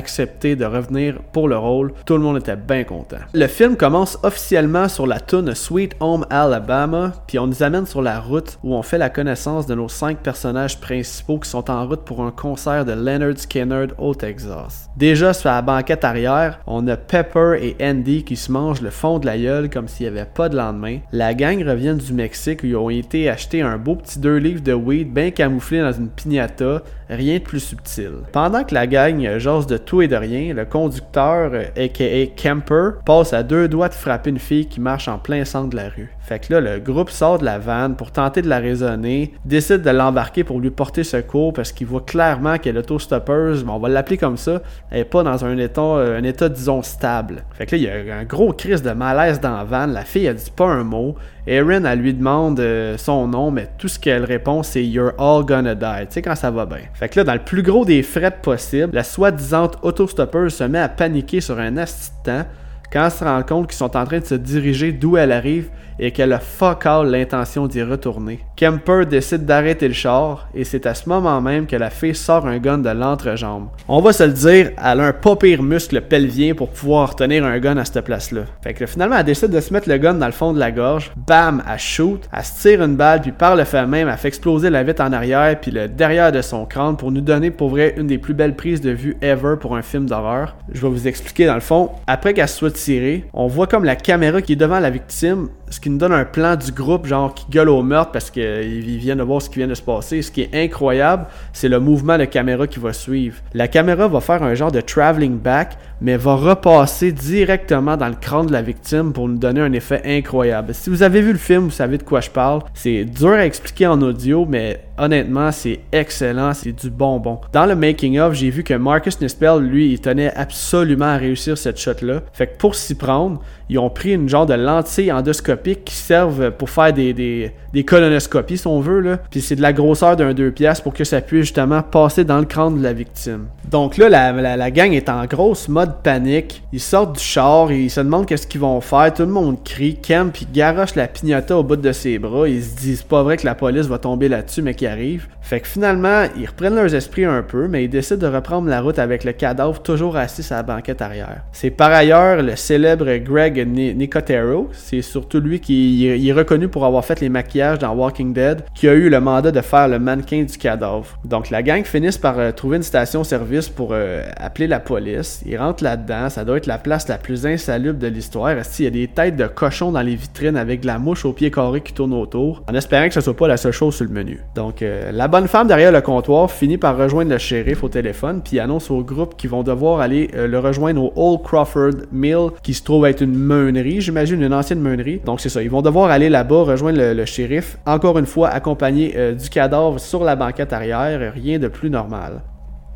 accepté 0.00 0.56
de 0.56 0.64
revenir 0.64 1.20
pour 1.32 1.46
le 1.46 1.58
rôle. 1.58 1.92
Tout 2.06 2.14
le 2.14 2.22
monde 2.22 2.38
était 2.38 2.56
bien 2.56 2.84
content. 2.84 3.18
Le 3.34 3.46
film 3.46 3.76
commence 3.76 4.18
officiellement 4.22 4.88
sur 4.88 5.06
la 5.06 5.20
tune 5.20 5.54
Sweet 5.54 5.94
Home 6.00 6.24
Alabama, 6.30 7.12
puis 7.26 7.38
on 7.38 7.46
nous 7.46 7.62
amène 7.62 7.84
sur 7.84 8.00
la 8.00 8.18
route 8.18 8.58
où 8.64 8.74
on 8.74 8.82
fait 8.82 8.96
la 8.96 9.10
connaissance 9.10 9.66
de 9.66 9.74
nos 9.74 9.90
cinq 9.90 10.18
personnages 10.18 10.80
principaux 10.80 11.38
qui 11.38 11.50
sont 11.50 11.70
en 11.70 11.86
route 11.86 12.00
pour 12.00 12.22
un 12.22 12.30
concert 12.30 12.86
de 12.86 12.92
Leonard 12.92 13.36
Skinner 13.36 13.88
au 13.98 14.14
Texas. 14.14 14.88
Déjà 14.96 15.34
sur 15.34 15.50
la 15.50 15.60
banquette 15.60 16.04
arrière, 16.04 16.60
on 16.66 16.88
a 16.88 16.96
Pepper 16.96 17.58
et 17.60 17.76
Andy 17.82 18.24
qui 18.24 18.36
se 18.36 18.50
mangent 18.50 18.80
le 18.80 18.90
fond 18.90 19.18
de 19.18 19.26
la 19.26 19.36
gueule 19.36 19.68
comme 19.68 19.86
s'il 19.86 20.06
n'y 20.06 20.18
avait 20.18 20.28
pas 20.28 20.48
de 20.48 20.56
lendemain. 20.56 21.00
La 21.12 21.34
gang 21.34 21.62
revient 21.62 21.94
du 21.94 22.14
Mexique 22.14 22.62
où 22.62 22.66
ils 22.66 22.76
ont 22.76 22.88
été 22.88 23.28
acheter 23.28 23.60
un 23.60 23.76
beau 23.76 23.96
petit 23.96 24.18
deux 24.18 24.38
livres 24.38 24.62
de 24.62 24.72
weed 24.72 25.12
bien 25.12 25.30
camouflé 25.30 25.80
dans 25.80 25.92
une 25.92 26.08
piñata, 26.08 26.82
rien 27.10 27.38
de 27.38 27.42
plus 27.42 27.60
subtil. 27.60 28.12
Pendant 28.32 28.64
que 28.64 28.74
la 28.74 28.86
gang 28.86 29.38
jase 29.38 29.66
de 29.66 29.76
tout 29.84 30.02
et 30.02 30.08
de 30.08 30.16
rien, 30.16 30.54
le 30.54 30.64
conducteur, 30.64 31.52
aka 31.76 32.04
euh, 32.04 32.26
Kemper, 32.36 33.02
passe 33.04 33.32
à 33.32 33.42
deux 33.42 33.68
doigts 33.68 33.88
de 33.88 33.94
frapper 33.94 34.30
une 34.30 34.38
fille 34.38 34.66
qui 34.66 34.80
marche 34.80 35.08
en 35.08 35.18
plein 35.18 35.44
centre 35.44 35.70
de 35.70 35.76
la 35.76 35.88
rue. 35.88 36.12
Fait 36.30 36.38
que 36.38 36.52
là, 36.52 36.60
le 36.60 36.78
groupe 36.78 37.10
sort 37.10 37.40
de 37.40 37.44
la 37.44 37.58
vanne 37.58 37.96
pour 37.96 38.12
tenter 38.12 38.40
de 38.40 38.48
la 38.48 38.60
raisonner, 38.60 39.32
décide 39.44 39.82
de 39.82 39.90
l'embarquer 39.90 40.44
pour 40.44 40.60
lui 40.60 40.70
porter 40.70 41.02
secours 41.02 41.52
parce 41.52 41.72
qu'il 41.72 41.88
voit 41.88 42.02
clairement 42.02 42.56
que 42.56 42.70
l'autostoppeuse, 42.70 43.66
on 43.68 43.80
va 43.80 43.88
l'appeler 43.88 44.16
comme 44.16 44.36
ça, 44.36 44.62
elle 44.92 45.00
est 45.00 45.04
pas 45.04 45.24
dans 45.24 45.44
un 45.44 45.58
état, 45.58 45.80
euh, 45.80 46.20
un 46.20 46.22
état 46.22 46.48
disons 46.48 46.82
stable. 46.82 47.42
Fait 47.54 47.66
que 47.66 47.74
là, 47.74 47.78
il 47.78 48.06
y 48.06 48.10
a 48.12 48.16
un 48.16 48.22
gros 48.22 48.52
crise 48.52 48.80
de 48.80 48.92
malaise 48.92 49.40
dans 49.40 49.56
la 49.56 49.64
vanne, 49.64 49.92
la 49.92 50.04
fille 50.04 50.26
elle 50.26 50.36
dit 50.36 50.52
pas 50.54 50.66
un 50.66 50.84
mot, 50.84 51.16
Erin, 51.48 51.84
elle 51.84 51.98
lui 51.98 52.14
demande 52.14 52.60
euh, 52.60 52.96
son 52.96 53.26
nom, 53.26 53.50
mais 53.50 53.68
tout 53.76 53.88
ce 53.88 53.98
qu'elle 53.98 54.24
répond, 54.24 54.62
c'est 54.62 54.84
You're 54.84 55.14
all 55.18 55.44
gonna 55.44 55.74
die. 55.74 56.06
Tu 56.06 56.14
sais, 56.14 56.22
quand 56.22 56.36
ça 56.36 56.52
va 56.52 56.64
bien. 56.64 56.78
Fait 56.94 57.08
que 57.08 57.18
là, 57.18 57.24
dans 57.24 57.34
le 57.34 57.40
plus 57.40 57.64
gros 57.64 57.84
des 57.84 58.04
frettes 58.04 58.40
possible, 58.40 58.94
la 58.94 59.02
soi-disante 59.02 59.78
autostoppeuse 59.82 60.54
se 60.54 60.62
met 60.62 60.78
à 60.78 60.88
paniquer 60.88 61.40
sur 61.40 61.58
un 61.58 61.76
assistant 61.76 62.44
quand 62.92 63.04
elle 63.04 63.10
se 63.10 63.24
rend 63.24 63.42
compte 63.42 63.68
qu'ils 63.68 63.76
sont 63.76 63.96
en 63.96 64.04
train 64.04 64.18
de 64.18 64.24
se 64.24 64.34
diriger 64.34 64.92
d'où 64.92 65.16
elle 65.16 65.32
arrive 65.32 65.70
et 65.98 66.12
qu'elle 66.12 66.32
a 66.32 66.40
fuck 66.40 66.86
all 66.86 67.10
l'intention 67.10 67.66
d'y 67.66 67.82
retourner. 67.82 68.40
Kemper 68.60 69.06
décide 69.06 69.46
d'arrêter 69.46 69.88
le 69.88 69.94
char 69.94 70.50
et 70.54 70.64
c'est 70.64 70.84
à 70.84 70.92
ce 70.92 71.08
moment 71.08 71.40
même 71.40 71.66
que 71.66 71.76
la 71.76 71.88
fille 71.88 72.14
sort 72.14 72.46
un 72.46 72.58
gun 72.58 72.76
de 72.76 72.90
l'entrejambe. 72.90 73.68
On 73.88 74.02
va 74.02 74.12
se 74.12 74.22
le 74.22 74.34
dire, 74.34 74.72
elle 74.76 75.00
a 75.00 75.06
un 75.06 75.12
pas 75.14 75.34
pire 75.34 75.62
muscle 75.62 75.98
pelvien 76.02 76.52
pour 76.52 76.68
pouvoir 76.68 77.16
tenir 77.16 77.42
un 77.46 77.58
gun 77.58 77.78
à 77.78 77.86
cette 77.86 78.04
place-là. 78.04 78.42
Fait 78.62 78.74
que 78.74 78.84
finalement, 78.84 79.16
elle 79.16 79.24
décide 79.24 79.48
de 79.48 79.60
se 79.60 79.72
mettre 79.72 79.88
le 79.88 79.96
gun 79.96 80.12
dans 80.12 80.26
le 80.26 80.32
fond 80.32 80.52
de 80.52 80.58
la 80.58 80.72
gorge. 80.72 81.10
Bam, 81.26 81.62
elle 81.66 81.78
shoot, 81.78 82.28
elle 82.36 82.44
se 82.44 82.60
tire 82.60 82.82
une 82.82 82.96
balle, 82.96 83.22
puis 83.22 83.32
par 83.32 83.56
le 83.56 83.64
fait 83.64 83.86
même, 83.86 84.08
elle 84.08 84.18
fait 84.18 84.28
exploser 84.28 84.68
la 84.68 84.82
vitre 84.82 85.02
en 85.02 85.12
arrière 85.14 85.58
puis 85.58 85.70
le 85.70 85.88
derrière 85.88 86.30
de 86.30 86.42
son 86.42 86.66
crâne 86.66 86.98
pour 86.98 87.12
nous 87.12 87.22
donner 87.22 87.50
pour 87.50 87.70
vrai 87.70 87.94
une 87.96 88.08
des 88.08 88.18
plus 88.18 88.34
belles 88.34 88.56
prises 88.56 88.82
de 88.82 88.90
vue 88.90 89.16
ever 89.22 89.54
pour 89.58 89.74
un 89.74 89.80
film 89.80 90.04
d'horreur. 90.04 90.54
Je 90.70 90.82
vais 90.82 90.88
vous 90.90 91.08
expliquer 91.08 91.46
dans 91.46 91.54
le 91.54 91.60
fond. 91.60 91.92
Après 92.06 92.34
qu'elle 92.34 92.46
soit 92.46 92.72
tirée, 92.72 93.24
on 93.32 93.46
voit 93.46 93.68
comme 93.68 93.84
la 93.84 93.96
caméra 93.96 94.42
qui 94.42 94.52
est 94.52 94.56
devant 94.56 94.80
la 94.80 94.90
victime 94.90 95.48
ce 95.70 95.78
qui 95.78 95.88
nous 95.88 95.98
donne 95.98 96.12
un 96.12 96.24
plan 96.24 96.56
du 96.56 96.72
groupe, 96.72 97.06
genre 97.06 97.32
qui 97.32 97.46
gueule 97.48 97.68
au 97.68 97.82
meurtre 97.82 98.10
parce 98.10 98.30
qu'ils 98.30 98.98
viennent 98.98 99.18
de 99.18 99.22
voir 99.22 99.40
ce 99.40 99.48
qui 99.48 99.56
vient 99.56 99.68
de 99.68 99.74
se 99.74 99.82
passer. 99.82 100.20
Ce 100.20 100.30
qui 100.30 100.42
est 100.42 100.50
incroyable, 100.52 101.26
c'est 101.52 101.68
le 101.68 101.78
mouvement 101.78 102.18
de 102.18 102.24
caméra 102.24 102.66
qui 102.66 102.80
va 102.80 102.92
suivre. 102.92 103.36
La 103.54 103.68
caméra 103.68 104.08
va 104.08 104.20
faire 104.20 104.42
un 104.42 104.54
genre 104.54 104.72
de 104.72 104.80
traveling 104.80 105.38
back, 105.38 105.78
mais 106.00 106.16
va 106.16 106.34
repasser 106.34 107.12
directement 107.12 107.96
dans 107.96 108.08
le 108.08 108.16
crâne 108.16 108.46
de 108.46 108.52
la 108.52 108.62
victime 108.62 109.12
pour 109.12 109.28
nous 109.28 109.38
donner 109.38 109.60
un 109.60 109.72
effet 109.72 110.02
incroyable. 110.04 110.74
Si 110.74 110.90
vous 110.90 111.02
avez 111.02 111.22
vu 111.22 111.32
le 111.32 111.38
film, 111.38 111.64
vous 111.64 111.70
savez 111.70 111.98
de 111.98 112.02
quoi 112.02 112.20
je 112.20 112.30
parle. 112.30 112.62
C'est 112.74 113.04
dur 113.04 113.30
à 113.30 113.46
expliquer 113.46 113.86
en 113.86 114.02
audio, 114.02 114.46
mais 114.48 114.80
honnêtement, 115.00 115.50
c'est 115.50 115.80
excellent, 115.92 116.52
c'est 116.54 116.72
du 116.72 116.90
bonbon. 116.90 117.40
Dans 117.52 117.66
le 117.66 117.74
making 117.74 118.18
of, 118.18 118.34
j'ai 118.34 118.50
vu 118.50 118.62
que 118.62 118.74
Marcus 118.74 119.20
Nispel, 119.20 119.58
lui, 119.58 119.92
il 119.92 120.00
tenait 120.00 120.32
absolument 120.34 121.06
à 121.06 121.16
réussir 121.16 121.58
cette 121.58 121.78
shot-là. 121.78 122.20
Fait 122.32 122.46
que 122.46 122.56
pour 122.58 122.74
s'y 122.74 122.94
prendre, 122.94 123.40
ils 123.70 123.78
ont 123.78 123.88
pris 123.88 124.14
une 124.14 124.28
genre 124.28 124.46
de 124.46 124.54
lentille 124.54 125.12
endoscopique 125.12 125.84
qui 125.84 125.94
servent 125.94 126.50
pour 126.50 126.70
faire 126.70 126.92
des, 126.92 127.12
des, 127.14 127.84
colonoscopies, 127.84 128.58
si 128.58 128.66
on 128.66 128.80
veut. 128.80 129.00
Là. 129.00 129.18
Puis 129.30 129.40
c'est 129.40 129.54
de 129.54 129.62
la 129.62 129.72
grosseur 129.72 130.16
d'un 130.16 130.34
2 130.34 130.50
pièces 130.50 130.80
pour 130.80 130.92
que 130.92 131.04
ça 131.04 131.20
puisse 131.20 131.42
justement 131.42 131.82
passer 131.82 132.24
dans 132.24 132.38
le 132.38 132.46
crâne 132.46 132.78
de 132.78 132.82
la 132.82 132.92
victime. 132.92 133.46
Donc 133.70 133.96
là, 133.96 134.08
la, 134.08 134.56
la, 134.56 134.70
gang 134.70 134.92
est 134.92 135.08
en 135.08 135.24
grosse 135.26 135.68
mode 135.68 136.02
panique. 136.02 136.62
Ils 136.72 136.80
sortent 136.80 137.16
du 137.16 137.22
char 137.22 137.70
ils 137.70 137.90
se 137.90 138.00
demandent 138.00 138.26
qu'est-ce 138.26 138.46
qu'ils 138.46 138.60
vont 138.60 138.80
faire. 138.80 139.14
Tout 139.14 139.22
le 139.22 139.28
monde 139.28 139.62
crie, 139.62 139.96
Kemp, 139.96 140.32
puis 140.32 140.46
garoche 140.52 140.96
la 140.96 141.06
pignata 141.06 141.56
au 141.56 141.62
bout 141.62 141.76
de 141.76 141.92
ses 141.92 142.18
bras. 142.18 142.48
Ils 142.48 142.62
se 142.62 142.76
disent 142.76 143.02
pas 143.02 143.22
vrai 143.22 143.36
que 143.36 143.46
la 143.46 143.54
police 143.54 143.86
va 143.86 143.98
tomber 143.98 144.28
là-dessus, 144.28 144.62
mais 144.62 144.74
qu'il 144.74 144.88
arrive. 144.90 145.28
Fait 145.40 145.60
que 145.60 145.68
finalement, 145.68 146.24
ils 146.36 146.46
reprennent 146.46 146.74
leurs 146.74 146.94
esprits 146.94 147.24
un 147.24 147.42
peu, 147.42 147.66
mais 147.68 147.84
ils 147.84 147.88
décident 147.88 148.28
de 148.28 148.34
reprendre 148.34 148.68
la 148.68 148.80
route 148.80 148.98
avec 148.98 149.24
le 149.24 149.32
cadavre 149.32 149.80
toujours 149.82 150.16
assis 150.16 150.46
à 150.52 150.56
la 150.56 150.62
banquette 150.62 151.02
arrière. 151.02 151.42
C'est 151.52 151.70
par 151.70 151.90
ailleurs 151.90 152.42
le 152.42 152.56
célèbre 152.56 153.16
Greg 153.16 153.66
Nicotero. 153.66 154.68
C'est 154.72 155.02
surtout 155.02 155.40
lui 155.40 155.60
qui 155.60 156.06
est 156.06 156.32
reconnu 156.32 156.68
pour 156.68 156.84
avoir 156.84 157.04
fait 157.04 157.20
les 157.20 157.28
maquillages 157.28 157.78
dans 157.78 157.94
Walking 157.94 158.32
Dead, 158.32 158.62
qui 158.74 158.88
a 158.88 158.94
eu 158.94 159.08
le 159.08 159.20
mandat 159.20 159.50
de 159.50 159.60
faire 159.60 159.88
le 159.88 159.98
mannequin 159.98 160.42
du 160.42 160.58
cadavre. 160.58 161.18
Donc 161.24 161.50
la 161.50 161.62
gang 161.62 161.84
finissent 161.84 162.18
par 162.18 162.38
euh, 162.38 162.52
trouver 162.52 162.76
une 162.76 162.82
station-service 162.82 163.68
pour 163.68 163.90
euh, 163.92 164.24
appeler 164.36 164.66
la 164.66 164.80
police. 164.80 165.42
Ils 165.46 165.56
rentrent 165.56 165.84
là-dedans, 165.84 166.28
ça 166.28 166.44
doit 166.44 166.56
être 166.56 166.66
la 166.66 166.78
place 166.78 167.08
la 167.08 167.18
plus 167.18 167.46
insalubre 167.46 167.98
de 167.98 168.06
l'histoire. 168.06 168.52
Il 168.78 168.84
y 168.84 168.88
a 168.88 168.90
des 168.90 169.08
têtes 169.08 169.36
de 169.36 169.46
cochons 169.46 169.92
dans 169.92 170.02
les 170.02 170.14
vitrines 170.14 170.56
avec 170.56 170.80
de 170.80 170.86
la 170.86 170.98
mouche 170.98 171.24
au 171.24 171.32
pied 171.32 171.50
carré 171.50 171.80
qui 171.80 171.92
tourne 171.92 172.14
autour, 172.14 172.62
en 172.68 172.74
espérant 172.74 173.08
que 173.08 173.14
ce 173.14 173.20
soit 173.20 173.36
pas 173.36 173.48
la 173.48 173.56
seule 173.56 173.72
chose 173.72 173.94
sur 173.94 174.04
le 174.04 174.12
menu. 174.12 174.40
Donc 174.54 174.79
euh, 174.82 175.12
la 175.12 175.28
bonne 175.28 175.48
femme 175.48 175.66
derrière 175.66 175.92
le 175.92 176.00
comptoir 176.00 176.50
finit 176.50 176.78
par 176.78 176.96
rejoindre 176.96 177.30
le 177.30 177.38
shérif 177.38 177.84
au 177.84 177.88
téléphone, 177.88 178.40
puis 178.42 178.60
annonce 178.60 178.90
au 178.90 179.02
groupe 179.02 179.36
qu'ils 179.36 179.50
vont 179.50 179.62
devoir 179.62 180.00
aller 180.00 180.30
le 180.34 180.58
rejoindre 180.58 181.02
au 181.02 181.12
Old 181.16 181.42
Crawford 181.42 182.06
Mill, 182.12 182.50
qui 182.62 182.74
se 182.74 182.82
trouve 182.82 183.06
être 183.06 183.22
une 183.22 183.34
meunerie, 183.34 184.00
j'imagine 184.00 184.42
une 184.42 184.54
ancienne 184.54 184.80
meunerie. 184.80 185.20
Donc 185.24 185.40
c'est 185.40 185.48
ça, 185.48 185.62
ils 185.62 185.70
vont 185.70 185.82
devoir 185.82 186.10
aller 186.10 186.28
là-bas 186.28 186.62
rejoindre 186.64 186.98
le, 187.00 187.24
shérif, 187.24 187.78
encore 187.86 188.18
une 188.18 188.26
fois 188.26 188.48
accompagné 188.48 189.14
euh, 189.16 189.34
du 189.34 189.48
cadavre 189.48 189.98
sur 189.98 190.24
la 190.24 190.36
banquette 190.36 190.72
arrière, 190.72 191.32
rien 191.32 191.58
de 191.58 191.68
plus 191.68 191.90
normal. 191.90 192.42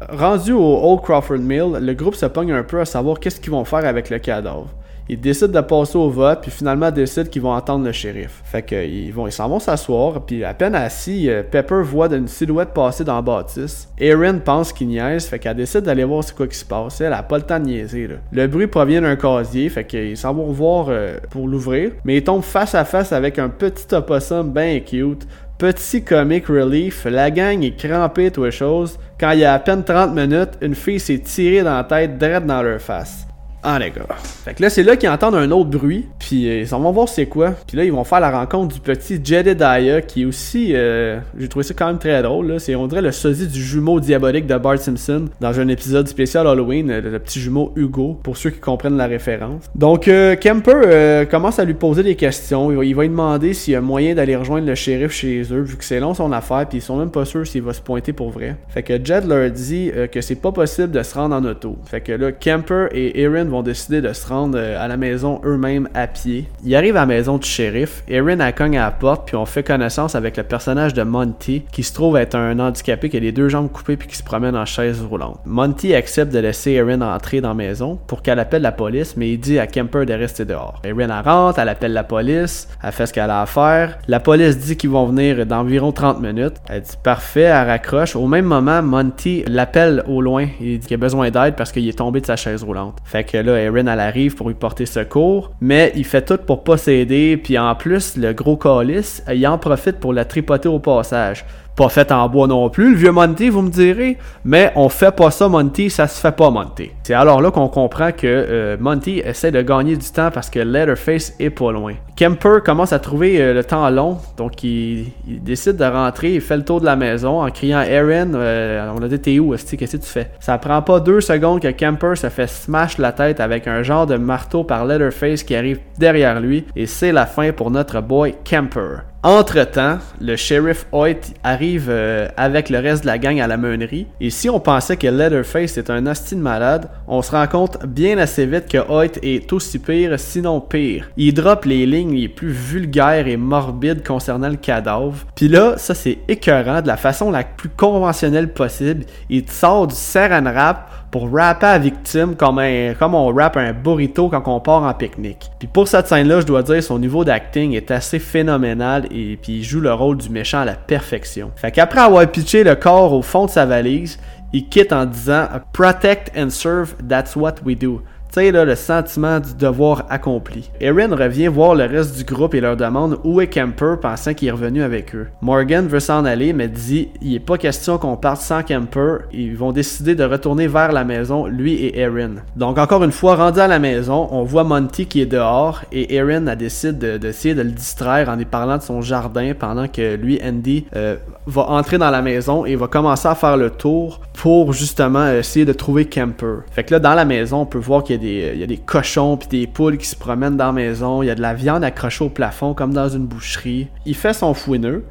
Rendu 0.08 0.52
au 0.52 0.80
Old 0.82 1.02
Crawford 1.02 1.38
Mill, 1.38 1.78
le 1.80 1.94
groupe 1.94 2.14
se 2.14 2.26
pogne 2.26 2.52
un 2.52 2.62
peu 2.62 2.80
à 2.80 2.84
savoir 2.84 3.20
qu'est-ce 3.20 3.40
qu'ils 3.40 3.52
vont 3.52 3.64
faire 3.64 3.86
avec 3.86 4.10
le 4.10 4.18
cadavre. 4.18 4.68
Ils 5.08 5.20
décident 5.20 5.60
de 5.60 5.60
passer 5.60 5.98
au 5.98 6.08
vote, 6.08 6.40
puis 6.40 6.50
finalement 6.50 6.90
décident 6.90 7.28
qu'ils 7.28 7.42
vont 7.42 7.52
attendre 7.52 7.84
le 7.84 7.92
shérif. 7.92 8.40
Fait 8.44 8.62
qu'ils 8.62 9.12
vont, 9.12 9.26
ils 9.26 9.32
s'en 9.32 9.48
vont 9.48 9.58
s'asseoir, 9.58 10.24
puis 10.24 10.44
à 10.44 10.54
peine 10.54 10.74
assis, 10.74 11.28
euh, 11.28 11.42
Pepper 11.42 11.82
voit 11.82 12.12
une 12.14 12.26
silhouette 12.26 12.70
passer 12.70 13.04
dans 13.04 13.16
la 13.16 13.22
bâtisse. 13.22 13.88
Erin 13.98 14.38
pense 14.38 14.72
qu'il 14.72 14.88
niaise, 14.88 15.26
fait 15.26 15.38
qu'elle 15.38 15.56
décide 15.56 15.82
d'aller 15.82 16.04
voir 16.04 16.24
ce 16.24 16.32
quoi 16.32 16.46
se 16.50 16.64
passe. 16.64 17.02
Elle 17.02 17.12
a 17.12 17.22
pas 17.22 17.36
le 17.36 17.42
temps 17.42 17.60
de 17.60 17.66
niaiser. 17.66 18.08
Le 18.32 18.46
bruit 18.46 18.66
provient 18.66 19.02
d'un 19.02 19.16
casier, 19.16 19.68
fait 19.68 19.84
qu'ils 19.84 20.16
s'en 20.16 20.32
vont 20.32 20.50
voir 20.52 20.86
euh, 20.88 21.18
pour 21.30 21.48
l'ouvrir, 21.48 21.92
mais 22.04 22.16
ils 22.16 22.24
tombent 22.24 22.42
face 22.42 22.74
à 22.74 22.84
face 22.84 23.12
avec 23.12 23.38
un 23.38 23.50
petit 23.50 23.94
opossum 23.94 24.52
bien 24.52 24.80
cute. 24.80 25.26
Petit 25.58 26.02
comic 26.02 26.46
relief, 26.46 27.04
la 27.04 27.30
gang 27.30 27.62
est 27.62 27.76
crampée 27.76 28.30
toi 28.30 28.50
chose. 28.50 28.98
Quand 29.20 29.30
il 29.32 29.40
y 29.40 29.44
a 29.44 29.54
à 29.54 29.58
peine 29.58 29.84
30 29.84 30.14
minutes, 30.14 30.58
une 30.60 30.74
fille 30.74 30.98
s'est 30.98 31.20
tirée 31.20 31.62
dans 31.62 31.76
la 31.76 31.84
tête, 31.84 32.18
direct 32.18 32.46
dans 32.46 32.62
leur 32.62 32.80
face. 32.80 33.23
Ah 33.66 33.78
les 33.78 33.90
gars. 33.90 34.04
Fait 34.44 34.52
que 34.52 34.60
là, 34.60 34.68
c'est 34.68 34.82
là 34.82 34.94
qu'ils 34.94 35.08
entendent 35.08 35.36
un 35.36 35.50
autre 35.50 35.70
bruit, 35.70 36.06
puis 36.18 36.46
euh, 36.46 36.60
ils 36.60 36.68
s'en 36.68 36.80
vont 36.80 36.92
voir 36.92 37.08
c'est 37.08 37.24
quoi. 37.24 37.52
Puis 37.66 37.78
là, 37.78 37.84
ils 37.84 37.92
vont 37.92 38.04
faire 38.04 38.20
la 38.20 38.30
rencontre 38.30 38.74
du 38.74 38.80
petit 38.80 39.18
Jedediah, 39.24 40.02
qui 40.02 40.22
est 40.22 40.24
aussi, 40.26 40.72
euh, 40.74 41.18
j'ai 41.38 41.48
trouvé 41.48 41.62
ça 41.62 41.72
quand 41.72 41.86
même 41.86 41.98
très 41.98 42.22
drôle. 42.22 42.60
C'est, 42.60 42.74
on 42.74 42.86
dirait 42.86 43.00
le 43.00 43.10
sosie 43.10 43.48
du 43.48 43.62
jumeau 43.62 44.00
diabolique 44.00 44.46
de 44.46 44.58
Bart 44.58 44.76
Simpson 44.76 45.30
dans 45.40 45.58
un 45.58 45.68
épisode 45.68 46.06
spécial 46.08 46.46
Halloween, 46.46 46.90
euh, 46.90 47.00
le, 47.00 47.18
petit 47.18 47.40
jumeau 47.40 47.72
Hugo, 47.74 48.20
pour 48.22 48.36
ceux 48.36 48.50
qui 48.50 48.60
comprennent 48.60 48.98
la 48.98 49.06
référence. 49.06 49.64
Donc, 49.74 50.10
Kemper 50.40 51.26
commence 51.30 51.58
à 51.58 51.64
lui 51.64 51.72
poser 51.72 52.02
des 52.02 52.16
questions. 52.16 52.70
Il 52.70 52.76
va, 52.76 52.84
il 52.84 52.94
va 52.94 53.02
lui 53.02 53.08
demander 53.08 53.54
s'il 53.54 53.72
y 53.72 53.76
a 53.76 53.80
moyen 53.80 54.14
d'aller 54.14 54.36
rejoindre 54.36 54.66
le 54.66 54.74
shérif 54.74 55.12
chez 55.12 55.40
eux, 55.50 55.62
vu 55.62 55.76
que 55.76 55.84
c'est 55.84 56.00
long 56.00 56.12
son 56.12 56.32
affaire, 56.32 56.66
puis 56.68 56.78
ils 56.78 56.82
sont 56.82 56.98
même 56.98 57.10
pas 57.10 57.24
sûrs 57.24 57.46
s'il 57.46 57.62
va 57.62 57.72
se 57.72 57.80
pointer 57.80 58.12
pour 58.12 58.28
vrai. 58.28 58.56
Fait 58.68 58.82
que 58.82 59.02
Jed 59.02 59.26
leur 59.26 59.50
dit 59.50 59.90
que 60.12 60.20
c'est 60.20 60.34
pas 60.34 60.52
possible 60.52 60.90
de 60.90 61.02
se 61.02 61.14
rendre 61.14 61.34
en 61.34 61.44
auto. 61.46 61.78
Fait 61.86 62.02
que 62.02 62.12
là, 62.12 62.30
Kemper 62.30 62.88
et 62.92 63.22
Erin 63.22 63.53
vont 63.54 63.62
décider 63.62 64.00
de 64.00 64.12
se 64.12 64.26
rendre 64.26 64.58
euh, 64.58 64.82
à 64.82 64.88
la 64.88 64.96
maison 64.96 65.40
eux-mêmes 65.44 65.88
à 65.94 66.08
pied. 66.08 66.48
Ils 66.64 66.74
arrivent 66.74 66.96
à 66.96 67.00
la 67.00 67.06
maison 67.06 67.38
du 67.38 67.48
shérif. 67.48 68.02
Erin 68.08 68.40
a 68.40 68.50
cogne 68.50 68.76
à 68.76 68.86
la 68.86 68.90
porte, 68.90 69.26
puis 69.26 69.36
on 69.36 69.46
fait 69.46 69.62
connaissance 69.62 70.16
avec 70.16 70.36
le 70.36 70.42
personnage 70.42 70.92
de 70.92 71.02
Monty, 71.02 71.62
qui 71.70 71.84
se 71.84 71.94
trouve 71.94 72.16
être 72.16 72.34
un 72.34 72.58
handicapé 72.58 73.08
qui 73.08 73.16
a 73.16 73.20
les 73.20 73.32
deux 73.32 73.48
jambes 73.48 73.70
coupées 73.70 73.96
puis 73.96 74.08
qui 74.08 74.16
se 74.16 74.24
promène 74.24 74.56
en 74.56 74.64
chaise 74.64 75.00
roulante. 75.02 75.40
Monty 75.44 75.94
accepte 75.94 76.32
de 76.32 76.40
laisser 76.40 76.72
Erin 76.72 77.00
entrer 77.00 77.40
dans 77.40 77.50
la 77.50 77.54
maison 77.54 77.98
pour 78.08 78.22
qu'elle 78.22 78.40
appelle 78.40 78.62
la 78.62 78.72
police, 78.72 79.16
mais 79.16 79.30
il 79.30 79.38
dit 79.38 79.58
à 79.58 79.66
Kemper 79.68 80.04
de 80.04 80.14
rester 80.14 80.44
dehors. 80.44 80.80
Erin 80.84 81.22
rentre, 81.22 81.60
elle 81.60 81.68
appelle 81.68 81.92
la 81.92 82.04
police, 82.04 82.68
elle 82.82 82.92
fait 82.92 83.06
ce 83.06 83.12
qu'elle 83.12 83.30
a 83.30 83.42
à 83.42 83.46
faire. 83.46 83.98
La 84.08 84.18
police 84.18 84.58
dit 84.58 84.76
qu'ils 84.76 84.90
vont 84.90 85.06
venir 85.06 85.46
d'environ 85.46 85.92
30 85.92 86.20
minutes. 86.20 86.56
Elle 86.68 86.82
dit 86.82 86.96
parfait, 87.02 87.42
elle 87.42 87.68
raccroche. 87.68 88.16
Au 88.16 88.26
même 88.26 88.46
moment, 88.46 88.82
Monty 88.82 89.44
l'appelle 89.46 90.02
au 90.08 90.20
loin. 90.20 90.46
Il 90.60 90.80
dit 90.80 90.86
qu'il 90.86 90.94
a 90.94 90.98
besoin 90.98 91.30
d'aide 91.30 91.54
parce 91.54 91.70
qu'il 91.70 91.88
est 91.88 91.98
tombé 91.98 92.20
de 92.20 92.26
sa 92.26 92.36
chaise 92.36 92.64
roulante. 92.64 92.98
Fait 93.04 93.24
que 93.24 93.36
là, 93.44 93.56
Erin 93.58 93.86
elle 93.86 94.00
arrive 94.00 94.34
pour 94.34 94.48
lui 94.48 94.54
porter 94.54 94.86
secours, 94.86 95.52
mais 95.60 95.92
il 95.94 96.04
fait 96.04 96.24
tout 96.24 96.38
pour 96.38 96.64
pas 96.64 96.76
s'aider, 96.76 97.36
puis 97.36 97.58
en 97.58 97.74
plus, 97.74 98.16
le 98.16 98.32
gros 98.32 98.56
calice, 98.56 99.22
il 99.32 99.46
en 99.46 99.58
profite 99.58 100.00
pour 100.00 100.12
la 100.12 100.24
tripoter 100.24 100.68
au 100.68 100.78
passage. 100.78 101.44
Pas 101.76 101.88
fait 101.88 102.12
en 102.12 102.28
bois 102.28 102.46
non 102.46 102.70
plus, 102.70 102.92
le 102.92 102.96
vieux 102.96 103.10
Monty, 103.10 103.48
vous 103.48 103.62
me 103.62 103.70
direz. 103.70 104.16
Mais 104.44 104.72
on 104.76 104.88
fait 104.88 105.14
pas 105.14 105.32
ça, 105.32 105.48
Monty, 105.48 105.90
ça 105.90 106.06
se 106.06 106.20
fait 106.20 106.34
pas, 106.34 106.50
Monty. 106.50 106.90
C'est 107.02 107.14
alors 107.14 107.40
là 107.40 107.50
qu'on 107.50 107.68
comprend 107.68 108.12
que 108.12 108.26
euh, 108.26 108.76
Monty 108.78 109.20
essaie 109.24 109.50
de 109.50 109.60
gagner 109.60 109.96
du 109.96 110.08
temps 110.10 110.30
parce 110.32 110.50
que 110.50 110.60
Leatherface 110.60 111.34
est 111.40 111.50
pas 111.50 111.72
loin. 111.72 111.94
Kemper 112.16 112.62
commence 112.64 112.92
à 112.92 113.00
trouver 113.00 113.40
euh, 113.40 113.54
le 113.54 113.64
temps 113.64 113.90
long, 113.90 114.18
donc 114.36 114.62
il, 114.62 115.06
décide 115.26 115.76
de 115.76 115.84
rentrer, 115.84 116.34
il 116.34 116.40
fait 116.40 116.56
le 116.56 116.64
tour 116.64 116.80
de 116.80 116.84
la 116.84 116.94
maison 116.94 117.42
en 117.42 117.50
criant 117.50 117.80
Aaron, 117.80 118.32
euh, 118.34 118.92
on 118.96 119.02
a 119.02 119.08
dit 119.08 119.18
t'es 119.18 119.40
où, 119.40 119.50
qu'est-ce 119.50 119.74
que 119.74 119.84
tu 119.96 120.08
fais? 120.08 120.30
Ça 120.38 120.56
prend 120.58 120.80
pas 120.80 121.00
deux 121.00 121.20
secondes 121.20 121.60
que 121.60 121.72
Kemper 121.72 122.16
se 122.16 122.28
fait 122.28 122.46
smash 122.46 122.98
la 122.98 123.10
tête 123.10 123.40
avec 123.40 123.66
un 123.66 123.82
genre 123.82 124.06
de 124.06 124.16
marteau 124.16 124.62
par 124.62 124.86
Leatherface 124.86 125.42
qui 125.42 125.56
arrive 125.56 125.80
derrière 125.98 126.40
lui, 126.40 126.64
et 126.76 126.86
c'est 126.86 127.10
la 127.10 127.26
fin 127.26 127.50
pour 127.50 127.72
notre 127.72 128.00
boy 128.00 128.34
Kemper. 128.44 129.02
Entre-temps, 129.26 130.00
le 130.20 130.36
shérif 130.36 130.84
Hoyt 130.92 131.32
arrive 131.42 131.86
euh, 131.88 132.28
avec 132.36 132.68
le 132.68 132.78
reste 132.78 133.04
de 133.04 133.06
la 133.06 133.16
gang 133.16 133.40
à 133.40 133.46
la 133.46 133.56
meunerie. 133.56 134.06
Et 134.20 134.28
si 134.28 134.50
on 134.50 134.60
pensait 134.60 134.98
que 134.98 135.06
Leatherface 135.06 135.78
est 135.78 135.88
un 135.88 136.06
hostile 136.06 136.40
malade, 136.40 136.90
on 137.08 137.22
se 137.22 137.30
rend 137.30 137.46
compte 137.46 137.86
bien 137.86 138.18
assez 138.18 138.44
vite 138.44 138.68
que 138.70 138.76
Hoyt 138.76 139.18
est 139.22 139.50
aussi 139.50 139.78
pire, 139.78 140.20
sinon 140.20 140.60
pire. 140.60 141.08
Il 141.16 141.32
drop 141.32 141.64
les 141.64 141.86
lignes 141.86 142.14
les 142.14 142.28
plus 142.28 142.50
vulgaires 142.50 143.26
et 143.26 143.38
morbides 143.38 144.06
concernant 144.06 144.50
le 144.50 144.56
cadavre. 144.56 145.24
Puis 145.34 145.48
là, 145.48 145.78
ça 145.78 145.94
c'est 145.94 146.18
écœurant 146.28 146.82
de 146.82 146.88
la 146.88 146.98
façon 146.98 147.30
la 147.30 147.44
plus 147.44 147.70
conventionnelle 147.70 148.52
possible. 148.52 149.06
Il 149.30 149.50
sort 149.50 149.86
du 149.86 149.94
saran 149.94 150.44
wrap 150.52 150.90
pour 151.14 151.32
rapper 151.32 151.66
à 151.66 151.78
victime 151.78 152.34
comme, 152.34 152.58
on 152.58 153.32
rappe 153.32 153.56
un 153.56 153.72
burrito 153.72 154.28
quand 154.28 154.42
on 154.48 154.58
part 154.58 154.82
en 154.82 154.92
pique-nique. 154.94 155.48
Puis 155.60 155.68
pour 155.68 155.86
cette 155.86 156.08
scène-là, 156.08 156.40
je 156.40 156.46
dois 156.46 156.64
dire, 156.64 156.82
son 156.82 156.98
niveau 156.98 157.22
d'acting 157.22 157.72
est 157.74 157.92
assez 157.92 158.18
phénoménal 158.18 159.06
et 159.12 159.38
puis 159.40 159.58
il 159.58 159.62
joue 159.62 159.78
le 159.78 159.94
rôle 159.94 160.16
du 160.16 160.28
méchant 160.28 160.62
à 160.62 160.64
la 160.64 160.74
perfection. 160.74 161.52
Fait 161.54 161.70
qu'après 161.70 162.00
avoir 162.00 162.28
pitché 162.28 162.64
le 162.64 162.74
corps 162.74 163.12
au 163.12 163.22
fond 163.22 163.46
de 163.46 163.50
sa 163.50 163.64
valise, 163.64 164.18
il 164.52 164.68
quitte 164.68 164.92
en 164.92 165.06
disant 165.06 165.46
Protect 165.72 166.36
and 166.36 166.50
serve, 166.50 166.96
that's 167.08 167.36
what 167.36 167.62
we 167.64 167.78
do 167.78 168.02
là, 168.36 168.64
le 168.64 168.74
sentiment 168.74 169.40
du 169.40 169.54
devoir 169.54 170.06
accompli. 170.10 170.70
Erin 170.80 171.14
revient 171.14 171.48
voir 171.48 171.74
le 171.74 171.84
reste 171.84 172.16
du 172.16 172.24
groupe 172.24 172.54
et 172.54 172.60
leur 172.60 172.76
demande 172.76 173.18
où 173.24 173.40
est 173.40 173.46
Kemper, 173.46 173.96
pensant 174.00 174.34
qu'il 174.34 174.48
est 174.48 174.52
revenu 174.52 174.82
avec 174.82 175.14
eux. 175.14 175.28
Morgan 175.40 175.86
veut 175.86 176.00
s'en 176.00 176.24
aller, 176.24 176.52
mais 176.52 176.68
dit 176.68 177.10
il 177.22 177.32
n'est 177.32 177.40
pas 177.40 177.58
question 177.58 177.98
qu'on 177.98 178.16
parte 178.16 178.40
sans 178.40 178.62
Kemper. 178.62 179.18
Ils 179.32 179.56
vont 179.56 179.72
décider 179.72 180.14
de 180.14 180.24
retourner 180.24 180.66
vers 180.66 180.92
la 180.92 181.04
maison, 181.04 181.46
lui 181.46 181.74
et 181.74 181.98
Erin. 181.98 182.36
Donc, 182.56 182.78
encore 182.78 183.04
une 183.04 183.12
fois, 183.12 183.36
rendu 183.36 183.60
à 183.60 183.68
la 183.68 183.78
maison, 183.78 184.28
on 184.30 184.42
voit 184.42 184.64
Monty 184.64 185.06
qui 185.06 185.20
est 185.20 185.26
dehors 185.26 185.82
et 185.92 186.14
Erin 186.14 186.46
a 186.46 186.56
décidé 186.56 187.18
d'essayer 187.18 187.54
de, 187.54 187.62
le 187.62 187.70
distraire 187.70 188.28
en 188.28 188.36
lui 188.36 188.44
parlant 188.44 188.76
de 188.76 188.82
son 188.82 189.00
jardin 189.00 189.52
pendant 189.58 189.88
que 189.88 190.16
lui, 190.16 190.40
Andy, 190.44 190.86
euh, 190.96 191.16
va 191.46 191.62
entrer 191.62 191.98
dans 191.98 192.10
la 192.10 192.22
maison 192.22 192.64
et 192.64 192.76
va 192.76 192.88
commencer 192.88 193.28
à 193.28 193.34
faire 193.34 193.56
le 193.56 193.70
tour 193.70 194.20
pour 194.32 194.72
justement 194.72 195.30
essayer 195.30 195.64
de 195.64 195.72
trouver 195.72 196.06
Kemper. 196.06 196.62
Fait 196.70 196.84
que 196.84 196.92
là, 196.92 196.98
dans 196.98 197.14
la 197.14 197.24
maison, 197.24 197.60
on 197.62 197.66
peut 197.66 197.78
voir 197.78 198.02
qu'il 198.02 198.16
y 198.16 198.18
a 198.18 198.22
il 198.24 198.58
y 198.58 198.62
a 198.62 198.66
des 198.66 198.78
cochons 198.78 199.36
puis 199.36 199.48
des 199.48 199.66
poules 199.66 199.98
qui 199.98 200.06
se 200.06 200.16
promènent 200.16 200.56
dans 200.56 200.66
la 200.66 200.72
maison. 200.72 201.22
Il 201.22 201.26
y 201.26 201.30
a 201.30 201.34
de 201.34 201.42
la 201.42 201.54
viande 201.54 201.84
accrochée 201.84 202.24
au 202.24 202.28
plafond 202.28 202.74
comme 202.74 202.92
dans 202.92 203.08
une 203.08 203.26
boucherie. 203.26 203.88
Il 204.06 204.14
fait 204.14 204.32
son 204.32 204.54
fouineux. 204.54 205.04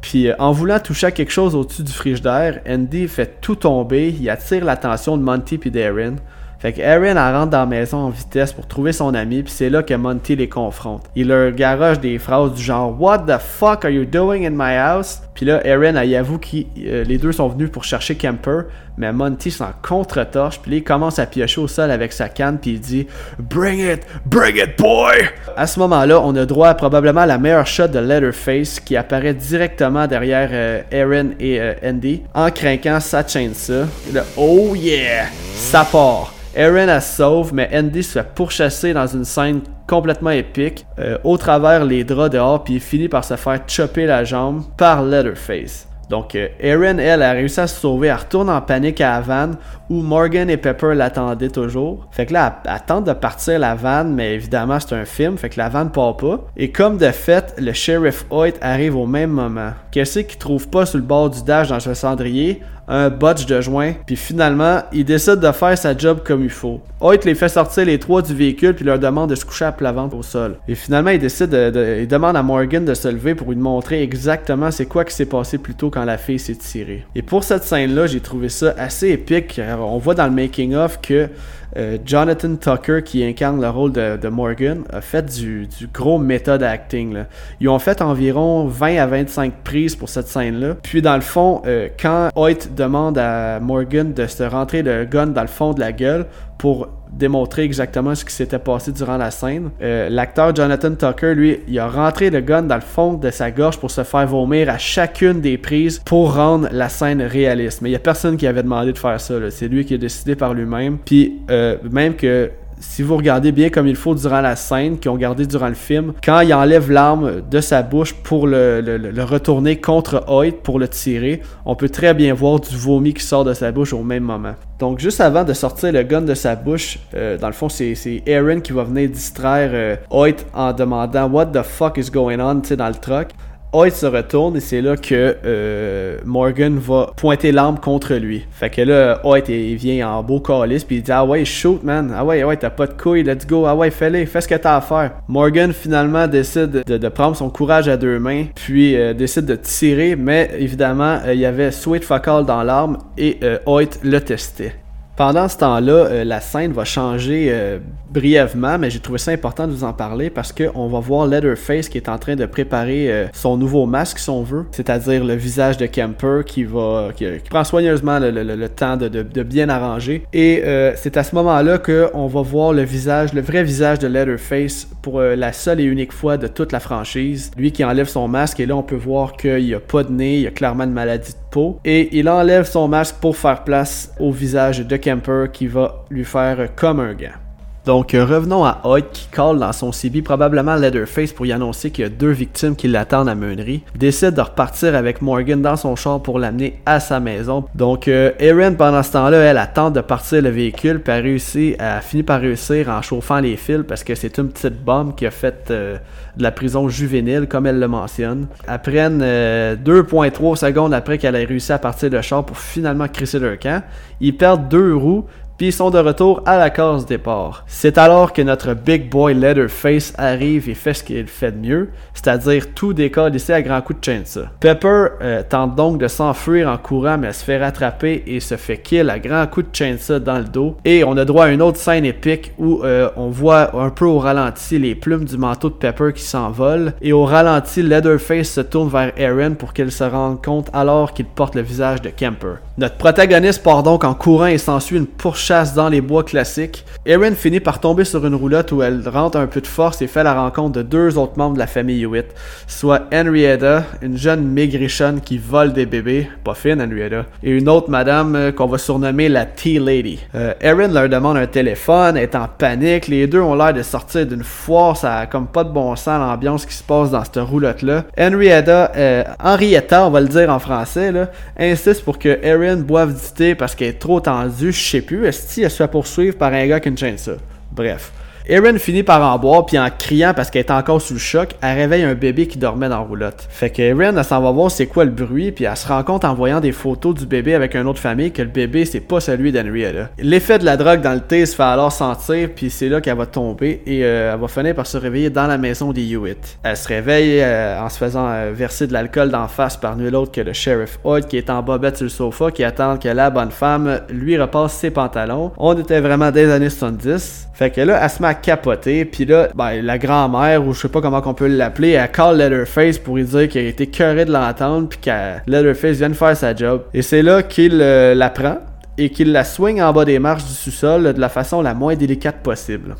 Puis 0.00 0.28
euh, 0.28 0.34
en 0.38 0.52
voulant 0.52 0.80
toucher 0.80 1.08
à 1.08 1.10
quelque 1.10 1.32
chose 1.32 1.54
au-dessus 1.54 1.82
du 1.82 1.92
frigidaire, 1.92 2.60
Andy 2.68 3.06
fait 3.08 3.40
tout 3.40 3.56
tomber. 3.56 4.14
Il 4.18 4.30
attire 4.30 4.64
l'attention 4.64 5.16
de 5.16 5.22
Monty 5.22 5.58
puis 5.58 5.70
d'Aaron. 5.70 6.16
Fait 6.60 6.74
que 6.74 6.82
Aaron 6.82 7.14
rentre 7.14 7.52
dans 7.52 7.60
la 7.60 7.66
maison 7.66 7.96
en 7.96 8.10
vitesse 8.10 8.52
pour 8.52 8.66
trouver 8.66 8.92
son 8.92 9.14
ami, 9.14 9.42
puis 9.42 9.52
c'est 9.52 9.70
là 9.70 9.82
que 9.82 9.94
Monty 9.94 10.36
les 10.36 10.50
confronte. 10.50 11.06
Il 11.16 11.28
leur 11.28 11.52
garoche 11.52 12.00
des 12.00 12.18
phrases 12.18 12.52
du 12.52 12.62
genre 12.62 12.94
What 13.00 13.20
the 13.20 13.38
fuck 13.38 13.86
are 13.86 13.90
you 13.90 14.04
doing 14.04 14.44
in 14.44 14.50
my 14.50 14.76
house? 14.76 15.22
Puis 15.32 15.46
là, 15.46 15.62
Aaron, 15.64 15.96
elle 15.96 16.14
avoue 16.14 16.36
que 16.36 16.58
euh, 16.84 17.02
les 17.04 17.16
deux 17.16 17.32
sont 17.32 17.48
venus 17.48 17.70
pour 17.70 17.84
chercher 17.84 18.14
Kemper, 18.14 18.64
mais 18.98 19.10
Monty 19.10 19.50
s'en 19.50 19.70
contre-torche, 19.80 20.60
puis 20.60 20.76
il 20.76 20.84
commence 20.84 21.18
à 21.18 21.24
piocher 21.24 21.62
au 21.62 21.66
sol 21.66 21.90
avec 21.90 22.12
sa 22.12 22.28
canne, 22.28 22.58
puis 22.60 22.72
il 22.72 22.80
dit 22.80 23.06
Bring 23.38 23.80
it, 23.80 24.02
bring 24.26 24.56
it, 24.56 24.76
boy! 24.76 25.14
À 25.56 25.66
ce 25.66 25.78
moment-là, 25.78 26.20
on 26.20 26.36
a 26.36 26.44
droit 26.44 26.68
à 26.68 26.74
probablement 26.74 27.24
la 27.24 27.38
meilleure 27.38 27.66
shot 27.66 27.88
de 27.88 28.00
Leatherface 28.00 28.80
qui 28.80 28.98
apparaît 28.98 29.32
directement 29.32 30.06
derrière 30.06 30.50
euh, 30.52 30.82
Aaron 30.92 31.30
et 31.40 31.58
euh, 31.58 31.72
Andy 31.82 32.20
en 32.34 32.50
craquant 32.50 33.00
sa 33.00 33.26
chainsaw. 33.26 33.86
Et 34.10 34.12
là, 34.12 34.24
oh 34.36 34.74
yeah! 34.74 35.24
Ça 35.54 35.86
part! 35.90 36.34
Aaron 36.56 36.88
a 36.88 37.00
sauve, 37.00 37.54
mais 37.54 37.70
Andy 37.72 38.02
se 38.02 38.18
fait 38.18 38.28
pourchasser 38.34 38.92
dans 38.92 39.06
une 39.06 39.24
scène 39.24 39.60
complètement 39.86 40.30
épique 40.30 40.84
euh, 40.98 41.18
au 41.24 41.36
travers 41.36 41.84
les 41.84 42.04
draps 42.04 42.30
dehors, 42.30 42.64
puis 42.64 42.74
il 42.74 42.80
finit 42.80 43.08
par 43.08 43.24
se 43.24 43.36
faire 43.36 43.60
chopper 43.66 44.06
la 44.06 44.24
jambe 44.24 44.64
par 44.76 45.04
Leatherface. 45.04 45.86
Donc, 46.10 46.36
Erin, 46.58 46.98
elle, 46.98 47.22
a 47.22 47.30
réussi 47.30 47.60
à 47.60 47.68
se 47.68 47.80
sauver. 47.80 48.08
Elle 48.08 48.16
retourne 48.16 48.50
en 48.50 48.60
panique 48.60 49.00
à 49.00 49.12
la 49.12 49.20
vanne 49.20 49.56
où 49.88 50.02
Morgan 50.02 50.50
et 50.50 50.56
Pepper 50.56 50.92
l'attendaient 50.96 51.50
toujours. 51.50 52.08
Fait 52.10 52.26
que 52.26 52.32
là, 52.32 52.60
elle, 52.64 52.80
tente 52.84 53.04
de 53.04 53.12
partir 53.12 53.60
la 53.60 53.76
vanne, 53.76 54.12
mais 54.12 54.34
évidemment, 54.34 54.80
c'est 54.80 54.96
un 54.96 55.04
film. 55.04 55.38
Fait 55.38 55.50
que 55.50 55.58
la 55.60 55.68
vanne 55.68 55.92
part 55.92 56.16
pas. 56.16 56.40
Et 56.56 56.72
comme 56.72 56.98
de 56.98 57.12
fait, 57.12 57.54
le 57.58 57.72
sheriff 57.72 58.26
Hoyt 58.30 58.54
arrive 58.60 58.96
au 58.96 59.06
même 59.06 59.30
moment. 59.30 59.70
Qu'est-ce 59.92 60.18
qu'il 60.18 60.38
trouve 60.38 60.68
pas 60.68 60.84
sur 60.84 60.98
le 60.98 61.04
bord 61.04 61.30
du 61.30 61.44
dash 61.44 61.68
dans 61.68 61.78
ce 61.78 61.94
cendrier? 61.94 62.60
Un 62.90 63.08
botch 63.08 63.46
de 63.46 63.60
joint, 63.60 63.92
puis 64.04 64.16
finalement, 64.16 64.80
il 64.92 65.04
décide 65.04 65.36
de 65.36 65.52
faire 65.52 65.78
sa 65.78 65.96
job 65.96 66.20
comme 66.24 66.42
il 66.42 66.50
faut. 66.50 66.80
Hoyt 67.00 67.20
les 67.24 67.36
fait 67.36 67.48
sortir 67.48 67.86
les 67.86 67.98
trois 67.98 68.20
du 68.20 68.34
véhicule, 68.34 68.74
puis 68.74 68.84
leur 68.84 68.98
demande 68.98 69.30
de 69.30 69.36
se 69.36 69.44
coucher 69.44 69.64
à 69.64 69.72
plat 69.72 69.92
ventre 69.92 70.16
au 70.16 70.24
sol. 70.24 70.56
Et 70.66 70.74
finalement, 70.74 71.10
il 71.10 71.20
décide 71.20 71.50
de, 71.50 72.00
il 72.00 72.08
demande 72.08 72.36
à 72.36 72.42
Morgan 72.42 72.84
de 72.84 72.94
se 72.94 73.06
lever 73.06 73.36
pour 73.36 73.52
lui 73.52 73.56
montrer 73.56 74.02
exactement 74.02 74.70
c'est 74.72 74.86
quoi 74.86 75.04
qui 75.04 75.14
s'est 75.14 75.26
passé 75.26 75.58
plus 75.58 75.74
tôt 75.74 75.88
quand 75.88 76.04
la 76.04 76.18
fille 76.18 76.40
s'est 76.40 76.56
tirée. 76.56 77.06
Et 77.14 77.22
pour 77.22 77.44
cette 77.44 77.62
scène-là, 77.62 78.08
j'ai 78.08 78.20
trouvé 78.20 78.48
ça 78.48 78.74
assez 78.76 79.10
épique. 79.10 79.60
On 79.78 79.98
voit 79.98 80.14
dans 80.14 80.26
le 80.26 80.32
making-of 80.32 81.00
que 81.00 81.28
euh, 81.76 81.98
Jonathan 82.04 82.56
Tucker, 82.56 83.02
qui 83.04 83.24
incarne 83.24 83.60
le 83.60 83.68
rôle 83.68 83.92
de, 83.92 84.28
Morgan, 84.28 84.82
a 84.92 85.00
fait 85.00 85.22
du, 85.22 85.68
gros 85.92 86.18
méthode 86.18 86.62
acting. 86.62 87.24
Ils 87.60 87.68
ont 87.68 87.78
fait 87.78 88.02
environ 88.02 88.66
20 88.66 88.96
à 88.96 89.06
25 89.06 89.52
prises 89.64 89.96
pour 89.96 90.08
cette 90.08 90.28
scène-là. 90.28 90.76
Puis 90.82 91.02
dans 91.02 91.14
le 91.16 91.20
fond, 91.20 91.62
euh, 91.66 91.88
quand 92.00 92.30
Hoyt 92.34 92.68
demande 92.76 93.18
à 93.18 93.60
Morgan 93.60 94.12
de 94.12 94.26
se 94.26 94.42
rentrer 94.42 94.82
le 94.82 95.04
gun 95.04 95.28
dans 95.28 95.42
le 95.42 95.46
fond 95.46 95.72
de 95.72 95.80
la 95.80 95.92
gueule 95.92 96.26
pour 96.58 96.88
démontrer 97.12 97.62
exactement 97.64 98.14
ce 98.14 98.24
qui 98.24 98.32
s'était 98.32 98.58
passé 98.58 98.92
durant 98.92 99.16
la 99.16 99.30
scène. 99.30 99.70
Euh, 99.82 100.08
l'acteur 100.08 100.54
Jonathan 100.54 100.94
Tucker, 100.94 101.34
lui, 101.34 101.60
il 101.68 101.78
a 101.78 101.88
rentré 101.88 102.30
le 102.30 102.40
gun 102.40 102.62
dans 102.62 102.76
le 102.76 102.80
fond 102.80 103.14
de 103.14 103.30
sa 103.30 103.50
gorge 103.50 103.78
pour 103.78 103.90
se 103.90 104.04
faire 104.04 104.26
vomir 104.26 104.70
à 104.70 104.78
chacune 104.78 105.40
des 105.40 105.58
prises 105.58 105.98
pour 105.98 106.34
rendre 106.34 106.68
la 106.72 106.88
scène 106.88 107.22
réaliste. 107.22 107.82
Mais 107.82 107.88
il 107.88 107.92
n'y 107.92 107.96
a 107.96 108.00
personne 108.00 108.36
qui 108.36 108.46
avait 108.46 108.62
demandé 108.62 108.92
de 108.92 108.98
faire 108.98 109.20
ça. 109.20 109.34
C'est 109.50 109.68
lui 109.68 109.84
qui 109.84 109.94
a 109.94 109.98
décidé 109.98 110.36
par 110.36 110.54
lui-même. 110.54 110.98
Puis 111.04 111.40
euh, 111.50 111.76
même 111.90 112.14
que 112.14 112.50
si 112.80 113.02
vous 113.02 113.16
regardez 113.16 113.52
bien 113.52 113.68
comme 113.68 113.86
il 113.86 113.96
faut 113.96 114.14
durant 114.14 114.40
la 114.40 114.56
scène 114.56 114.98
qu'ils 114.98 115.10
ont 115.10 115.16
gardé 115.16 115.46
durant 115.46 115.68
le 115.68 115.74
film, 115.74 116.14
quand 116.24 116.40
il 116.40 116.52
enlève 116.52 116.90
l'arme 116.90 117.42
de 117.48 117.60
sa 117.60 117.82
bouche 117.82 118.14
pour 118.14 118.46
le, 118.46 119.10
retourner 119.22 119.76
contre 119.76 120.24
Hoyt 120.26 120.62
pour 120.62 120.78
le 120.78 120.88
tirer, 120.88 121.42
on 121.64 121.76
peut 121.76 121.90
très 121.90 122.14
bien 122.14 122.34
voir 122.34 122.58
du 122.60 122.76
vomi 122.76 123.14
qui 123.14 123.22
sort 123.22 123.44
de 123.44 123.52
sa 123.52 123.70
bouche 123.70 123.92
au 123.92 124.02
même 124.02 124.24
moment. 124.24 124.54
Donc 124.78 124.98
juste 124.98 125.20
avant 125.20 125.44
de 125.44 125.52
sortir 125.52 125.92
le 125.92 126.02
gun 126.02 126.22
de 126.22 126.34
sa 126.34 126.56
bouche, 126.56 126.98
euh, 127.14 127.36
dans 127.36 127.48
le 127.48 127.52
fond 127.52 127.68
c'est 127.68 128.22
Aaron 128.26 128.60
qui 128.60 128.72
va 128.72 128.84
venir 128.84 129.10
distraire 129.10 129.70
euh, 129.74 129.96
Hoyt 130.10 130.46
en 130.54 130.72
demandant 130.72 131.28
What 131.28 131.46
the 131.46 131.62
fuck 131.62 131.98
is 131.98 132.10
going 132.10 132.40
on 132.40 132.62
dans 132.76 132.88
le 132.88 132.94
truck. 132.94 133.28
Hoyt 133.72 133.92
se 133.92 134.06
retourne 134.06 134.56
et 134.56 134.60
c'est 134.60 134.80
là 134.80 134.96
que 134.96 135.36
euh, 135.44 136.18
Morgan 136.24 136.76
va 136.78 137.12
pointer 137.16 137.52
l'arme 137.52 137.78
contre 137.78 138.14
lui. 138.14 138.44
Fait 138.50 138.68
que 138.68 138.82
là, 138.82 139.20
Hoyt 139.22 139.44
il 139.48 139.76
vient 139.76 140.10
en 140.10 140.24
beau 140.24 140.40
calice 140.40 140.82
puis 140.82 140.96
il 140.96 141.02
dit 141.02 141.12
Ah 141.12 141.24
ouais, 141.24 141.44
shoot 141.44 141.80
man, 141.84 142.12
ah 142.16 142.24
ouais, 142.24 142.42
ouais, 142.42 142.56
t'as 142.56 142.70
pas 142.70 142.88
de 142.88 142.94
couilles, 142.94 143.22
let's 143.22 143.46
go, 143.46 143.66
ah 143.66 143.76
ouais, 143.76 143.90
fais-le, 143.90 144.26
fais 144.26 144.40
ce 144.40 144.48
que 144.48 144.56
t'as 144.56 144.76
à 144.76 144.80
faire. 144.80 145.12
Morgan 145.28 145.72
finalement 145.72 146.26
décide 146.26 146.82
de, 146.84 147.08
prendre 147.08 147.36
son 147.36 147.48
courage 147.48 147.88
à 147.88 147.96
deux 147.96 148.18
mains, 148.18 148.46
puis 148.56 148.96
euh, 148.96 149.14
décide 149.14 149.46
de 149.46 149.54
tirer, 149.54 150.16
mais 150.16 150.50
évidemment, 150.58 151.20
euh, 151.24 151.34
il 151.34 151.40
y 151.40 151.46
avait 151.46 151.70
Sweet 151.70 152.02
Focal 152.02 152.44
dans 152.44 152.64
l'arme 152.64 152.98
et 153.16 153.38
Hoyt 153.66 154.00
le 154.02 154.20
testait. 154.20 154.79
Pendant 155.20 155.48
ce 155.48 155.58
temps-là, 155.58 155.92
euh, 155.92 156.24
la 156.24 156.40
scène 156.40 156.72
va 156.72 156.86
changer 156.86 157.48
euh, 157.50 157.78
brièvement, 158.10 158.78
mais 158.78 158.88
j'ai 158.88 159.00
trouvé 159.00 159.18
ça 159.18 159.32
important 159.32 159.66
de 159.66 159.72
vous 159.72 159.84
en 159.84 159.92
parler 159.92 160.30
parce 160.30 160.50
qu'on 160.50 160.88
va 160.88 160.98
voir 160.98 161.26
Leatherface 161.26 161.90
qui 161.90 161.98
est 161.98 162.08
en 162.08 162.16
train 162.16 162.36
de 162.36 162.46
préparer 162.46 163.12
euh, 163.12 163.26
son 163.34 163.58
nouveau 163.58 163.84
masque, 163.84 164.18
si 164.18 164.30
on 164.30 164.42
veut, 164.42 164.64
c'est-à-dire 164.70 165.22
le 165.22 165.34
visage 165.34 165.76
de 165.76 165.84
Kemper 165.84 166.40
qui 166.46 166.64
va 166.64 167.10
qui, 167.14 167.26
prend 167.50 167.64
soigneusement 167.64 168.18
le, 168.18 168.66
temps 168.68 168.96
de, 168.96 169.42
bien 169.42 169.68
arranger. 169.68 170.24
Et 170.32 170.62
c'est 170.96 171.18
à 171.18 171.22
ce 171.22 171.34
moment-là 171.34 171.76
qu'on 171.76 172.26
va 172.26 172.40
voir 172.40 172.72
le 172.72 172.82
visage, 172.82 173.34
le 173.34 173.42
vrai 173.42 173.62
visage 173.62 173.98
de 173.98 174.08
Leatherface 174.08 174.88
pour 175.02 175.20
la 175.20 175.52
seule 175.52 175.80
et 175.80 175.84
unique 175.84 176.12
fois 176.12 176.38
de 176.38 176.46
toute 176.46 176.72
la 176.72 176.80
franchise. 176.80 177.50
Lui 177.58 177.72
qui 177.72 177.84
enlève 177.84 178.08
son 178.08 178.26
masque 178.26 178.58
et 178.60 178.64
là 178.64 178.74
on 178.74 178.82
peut 178.82 178.96
voir 178.96 179.34
qu'il 179.34 179.64
n'y 179.64 179.74
a 179.74 179.80
pas 179.80 180.02
de 180.02 180.12
nez, 180.12 180.36
il 180.36 180.42
y 180.42 180.46
a 180.46 180.50
clairement 180.50 180.84
une 180.84 180.92
maladie 180.92 181.32
de 181.32 181.49
Et 181.84 182.16
il 182.18 182.28
enlève 182.28 182.66
son 182.66 182.88
masque 182.88 183.16
pour 183.20 183.36
faire 183.36 183.64
place 183.64 184.12
au 184.18 184.30
visage 184.30 184.86
de 184.86 184.96
Kemper 184.96 185.46
qui 185.52 185.66
va 185.66 186.04
lui 186.10 186.24
faire 186.24 186.74
comme 186.76 187.00
un 187.00 187.14
gant. 187.14 187.39
Donc 187.86 188.14
euh, 188.14 188.24
revenons 188.24 188.64
à 188.64 188.80
Hoyt 188.84 189.06
qui 189.12 189.26
call 189.32 189.58
dans 189.58 189.72
son 189.72 189.90
CB 189.90 190.22
probablement 190.22 190.76
Leatherface 190.76 191.32
pour 191.32 191.46
y 191.46 191.52
annoncer 191.52 191.90
qu'il 191.90 192.02
y 192.02 192.06
a 192.06 192.10
deux 192.10 192.30
victimes 192.30 192.76
qui 192.76 192.88
l'attendent 192.88 193.28
à 193.28 193.34
Meunerie. 193.34 193.82
Décide 193.96 194.34
de 194.34 194.40
repartir 194.42 194.94
avec 194.94 195.22
Morgan 195.22 195.62
dans 195.62 195.76
son 195.76 195.96
char 195.96 196.22
pour 196.22 196.38
l'amener 196.38 196.80
à 196.84 197.00
sa 197.00 197.20
maison. 197.20 197.64
Donc 197.74 198.06
euh, 198.06 198.32
Erin 198.38 198.74
pendant 198.74 199.02
ce 199.02 199.12
temps-là, 199.12 199.38
elle 199.38 199.58
attend 199.58 199.90
de 199.90 200.00
partir 200.00 200.42
le 200.42 200.50
véhicule 200.50 201.00
puis 201.00 201.12
elle, 201.12 201.22
réussit, 201.22 201.76
finit 202.02 202.22
par 202.22 202.40
réussir 202.40 202.88
en 202.90 203.00
chauffant 203.00 203.40
les 203.40 203.56
fils 203.56 203.84
parce 203.88 204.04
que 204.04 204.14
c'est 204.14 204.36
une 204.36 204.50
petite 204.50 204.84
bombe 204.84 205.14
qui 205.14 205.26
a 205.26 205.30
fait 205.30 205.70
euh, 205.70 205.96
de 206.36 206.42
la 206.42 206.52
prison 206.52 206.88
juvénile 206.88 207.46
comme 207.48 207.66
elle 207.66 207.80
le 207.80 207.88
mentionne. 207.88 208.46
Prennent 208.82 209.22
2.3 209.22 210.56
secondes 210.56 210.92
après 210.92 211.18
qu'elle 211.18 211.34
ait 211.34 211.44
réussi 211.44 211.72
à 211.72 211.78
partir 211.78 212.10
le 212.10 212.20
char 212.20 212.44
pour 212.44 212.58
finalement 212.58 213.08
crisser 213.08 213.38
leur 213.38 213.58
camp. 213.58 213.82
Ils 214.20 214.36
perdent 214.36 214.68
deux 214.68 214.94
roues 214.94 215.24
puis 215.60 215.66
ils 215.66 215.72
sont 215.74 215.90
de 215.90 215.98
retour 215.98 216.42
à 216.46 216.56
la 216.56 216.70
case 216.70 217.04
départ. 217.04 217.64
C'est 217.66 217.98
alors 217.98 218.32
que 218.32 218.40
notre 218.40 218.72
big 218.72 219.10
boy 219.10 219.34
Leatherface 219.34 220.14
arrive 220.16 220.70
et 220.70 220.74
fait 220.74 220.94
ce 220.94 221.04
qu'il 221.04 221.26
fait 221.26 221.52
de 221.52 221.58
mieux, 221.58 221.90
c'est-à-dire 222.14 222.72
tout 222.74 222.94
décolle 222.94 223.36
ici 223.36 223.52
à 223.52 223.60
grands 223.60 223.82
coups 223.82 224.00
de 224.00 224.04
chainsaw. 224.06 224.44
Pepper 224.58 225.08
euh, 225.20 225.42
tente 225.46 225.74
donc 225.74 225.98
de 225.98 226.08
s'enfuir 226.08 226.66
en 226.66 226.78
courant 226.78 227.18
mais 227.18 227.34
se 227.34 227.44
fait 227.44 227.62
rattraper 227.62 228.22
et 228.26 228.40
se 228.40 228.56
fait 228.56 228.78
kill 228.78 229.10
à 229.10 229.18
grands 229.18 229.46
coups 229.46 229.70
de 229.70 229.76
chainsaw 229.76 230.18
dans 230.18 230.38
le 230.38 230.44
dos. 230.44 230.78
Et 230.86 231.04
on 231.04 231.14
a 231.18 231.26
droit 231.26 231.44
à 231.44 231.48
une 231.50 231.60
autre 231.60 231.76
scène 231.76 232.06
épique 232.06 232.52
où 232.56 232.82
euh, 232.82 233.10
on 233.16 233.28
voit 233.28 233.78
un 233.78 233.90
peu 233.90 234.06
au 234.06 234.18
ralenti 234.18 234.78
les 234.78 234.94
plumes 234.94 235.26
du 235.26 235.36
manteau 235.36 235.68
de 235.68 235.74
Pepper 235.74 236.14
qui 236.14 236.22
s'envolent 236.22 236.94
et 237.02 237.12
au 237.12 237.26
ralenti 237.26 237.82
Leatherface 237.82 238.48
se 238.48 238.62
tourne 238.62 238.88
vers 238.88 239.12
Aaron 239.20 239.56
pour 239.56 239.74
qu'elle 239.74 239.92
se 239.92 240.04
rende 240.04 240.42
compte 240.42 240.70
alors 240.72 241.12
qu'il 241.12 241.26
porte 241.26 241.54
le 241.54 241.60
visage 241.60 242.00
de 242.00 242.08
Kemper. 242.08 242.60
Notre 242.78 242.96
protagoniste 242.96 243.62
part 243.62 243.82
donc 243.82 244.04
en 244.04 244.14
courant 244.14 244.46
et 244.46 244.56
s'ensuit 244.56 244.96
une 244.96 245.06
pourchasse 245.06 245.49
dans 245.50 245.88
les 245.88 246.00
bois 246.00 246.22
classiques. 246.22 246.84
Erin 247.04 247.32
finit 247.34 247.58
par 247.58 247.80
tomber 247.80 248.04
sur 248.04 248.24
une 248.24 248.36
roulotte 248.36 248.70
où 248.70 248.82
elle 248.82 249.02
rentre 249.08 249.36
un 249.36 249.48
peu 249.48 249.60
de 249.60 249.66
force 249.66 250.00
et 250.00 250.06
fait 250.06 250.22
la 250.22 250.34
rencontre 250.34 250.76
de 250.78 250.82
deux 250.82 251.18
autres 251.18 251.36
membres 251.36 251.54
de 251.54 251.58
la 251.58 251.66
famille 251.66 252.02
Hewitt, 252.02 252.26
soit 252.68 253.08
Henrietta, 253.12 253.82
une 254.00 254.16
jeune 254.16 254.44
maigrichonne 254.44 255.20
qui 255.20 255.38
vole 255.38 255.72
des 255.72 255.86
bébés, 255.86 256.28
pas 256.44 256.54
fine 256.54 256.80
Henrietta, 256.80 257.24
et 257.42 257.50
une 257.50 257.68
autre 257.68 257.90
madame 257.90 258.36
euh, 258.36 258.52
qu'on 258.52 258.66
va 258.66 258.78
surnommer 258.78 259.28
la 259.28 259.44
Tea 259.44 259.80
Lady. 259.80 260.20
Euh, 260.36 260.54
Erin 260.60 260.86
leur 260.86 261.08
demande 261.08 261.36
un 261.36 261.48
téléphone, 261.48 262.16
est 262.16 262.36
en 262.36 262.46
panique, 262.46 263.08
les 263.08 263.26
deux 263.26 263.40
ont 263.40 263.56
l'air 263.56 263.74
de 263.74 263.82
sortir 263.82 264.26
d'une 264.26 264.44
foire, 264.44 264.96
ça 264.96 265.16
a 265.16 265.26
comme 265.26 265.48
pas 265.48 265.64
de 265.64 265.70
bon 265.70 265.96
sens 265.96 266.20
l'ambiance 266.20 266.64
qui 266.64 266.74
se 266.74 266.84
passe 266.84 267.10
dans 267.10 267.24
cette 267.24 267.38
roulotte-là. 267.38 268.04
Henrietta, 268.16 268.92
euh, 268.96 269.24
Henrietta, 269.42 270.06
on 270.06 270.10
va 270.10 270.20
le 270.20 270.28
dire 270.28 270.48
en 270.48 270.60
français, 270.60 271.10
là, 271.10 271.28
insiste 271.58 272.04
pour 272.04 272.20
que 272.20 272.38
Erin 272.40 272.76
boive 272.76 273.14
du 273.14 273.34
thé 273.34 273.54
parce 273.56 273.74
qu'elle 273.74 273.88
est 273.88 273.98
trop 273.98 274.20
tendue, 274.20 274.70
je 274.70 274.80
sais 274.80 275.00
plus, 275.00 275.26
se 275.68 275.76
fait 275.76 275.88
poursuivre 275.90 276.36
par 276.36 276.52
un 276.52 276.66
gars 276.66 276.80
qui 276.80 276.90
ne 276.90 276.96
ça. 277.18 277.32
Bref. 277.72 278.12
Erin 278.50 278.78
finit 278.78 279.04
par 279.04 279.22
en 279.22 279.38
boire, 279.38 279.64
puis 279.64 279.78
en 279.78 279.86
criant 279.96 280.32
parce 280.34 280.50
qu'elle 280.50 280.64
est 280.64 280.72
encore 280.72 281.00
sous 281.00 281.20
choc, 281.20 281.50
elle 281.62 281.76
réveille 281.76 282.02
un 282.02 282.14
bébé 282.14 282.48
qui 282.48 282.58
dormait 282.58 282.88
dans 282.88 282.98
la 282.98 283.04
roulotte. 283.04 283.46
Fait 283.48 283.70
que 283.70 283.80
Erin, 283.80 284.16
elle 284.16 284.24
s'en 284.24 284.42
va 284.42 284.50
voir 284.50 284.72
c'est 284.72 284.88
quoi 284.88 285.04
le 285.04 285.12
bruit, 285.12 285.52
puis 285.52 285.66
elle 285.66 285.76
se 285.76 285.86
rend 285.86 286.02
compte 286.02 286.24
en 286.24 286.34
voyant 286.34 286.58
des 286.58 286.72
photos 286.72 287.14
du 287.14 287.26
bébé 287.26 287.54
avec 287.54 287.76
une 287.76 287.86
autre 287.86 288.00
famille 288.00 288.32
que 288.32 288.42
le 288.42 288.48
bébé 288.48 288.84
c'est 288.86 288.98
pas 288.98 289.20
celui 289.20 289.52
d'Henrietta. 289.52 290.10
L'effet 290.18 290.58
de 290.58 290.64
la 290.64 290.76
drogue 290.76 291.00
dans 291.00 291.14
le 291.14 291.20
thé 291.20 291.46
se 291.46 291.54
fait 291.54 291.62
alors 291.62 291.92
sentir, 291.92 292.48
puis 292.56 292.70
c'est 292.70 292.88
là 292.88 293.00
qu'elle 293.00 293.16
va 293.16 293.26
tomber 293.26 293.82
et 293.86 294.04
euh, 294.04 294.32
elle 294.34 294.40
va 294.40 294.48
finir 294.48 294.74
par 294.74 294.88
se 294.88 294.96
réveiller 294.96 295.30
dans 295.30 295.46
la 295.46 295.56
maison 295.56 295.92
des 295.92 296.10
Hewitt. 296.10 296.58
Elle 296.64 296.76
se 296.76 296.88
réveille 296.88 297.40
euh, 297.40 297.80
en 297.80 297.88
se 297.88 297.98
faisant 297.98 298.26
euh, 298.26 298.50
verser 298.52 298.88
de 298.88 298.92
l'alcool 298.92 299.30
d'en 299.30 299.46
face 299.46 299.76
par 299.76 299.94
nul 299.94 300.16
autre 300.16 300.32
que 300.32 300.40
le 300.40 300.54
sheriff 300.54 300.98
Hoyt 301.04 301.22
qui 301.28 301.36
est 301.36 301.50
en 301.50 301.62
bobette 301.62 301.98
sur 301.98 302.04
le 302.04 302.10
sofa, 302.10 302.50
qui 302.50 302.64
attend 302.64 302.96
que 302.96 303.08
la 303.08 303.30
bonne 303.30 303.52
femme 303.52 304.00
lui 304.08 304.36
repasse 304.36 304.72
ses 304.72 304.90
pantalons. 304.90 305.52
On 305.56 305.78
était 305.78 306.00
vraiment 306.00 306.32
des 306.32 306.50
années 306.50 306.68
70. 306.68 307.46
Fait 307.60 307.70
que 307.70 307.82
là, 307.82 308.00
elle 308.02 308.08
se 308.08 308.22
capoter. 308.40 309.04
Puis 309.04 309.24
là, 309.24 309.48
ben, 309.54 309.80
la 309.82 309.98
grand-mère, 309.98 310.66
ou 310.66 310.72
je 310.72 310.80
sais 310.80 310.88
pas 310.88 311.00
comment 311.00 311.22
on 311.24 311.34
peut 311.34 311.46
l'appeler, 311.46 311.90
elle 311.90 312.10
call 312.10 312.38
Leatherface 312.38 312.98
pour 312.98 313.16
lui 313.16 313.24
dire 313.24 313.48
qu'elle 313.48 313.66
était 313.66 313.86
curée 313.86 314.24
de 314.24 314.32
l'entendre. 314.32 314.88
Puis 314.88 314.98
que 314.98 315.10
Leatherface 315.46 315.98
vient 315.98 316.10
de 316.10 316.14
faire 316.14 316.36
sa 316.36 316.54
job. 316.54 316.84
Et 316.94 317.02
c'est 317.02 317.22
là 317.22 317.42
qu'il 317.42 317.80
euh, 317.80 318.14
la 318.14 318.30
prend 318.30 318.58
et 318.98 319.10
qu'il 319.10 319.32
la 319.32 319.44
swing 319.44 319.80
en 319.80 319.92
bas 319.92 320.04
des 320.04 320.18
marches 320.18 320.44
du 320.44 320.52
sous-sol 320.52 321.14
de 321.14 321.20
la 321.20 321.28
façon 321.28 321.62
la 321.62 321.74
moins 321.74 321.94
délicate 321.94 322.42
possible. 322.42 322.96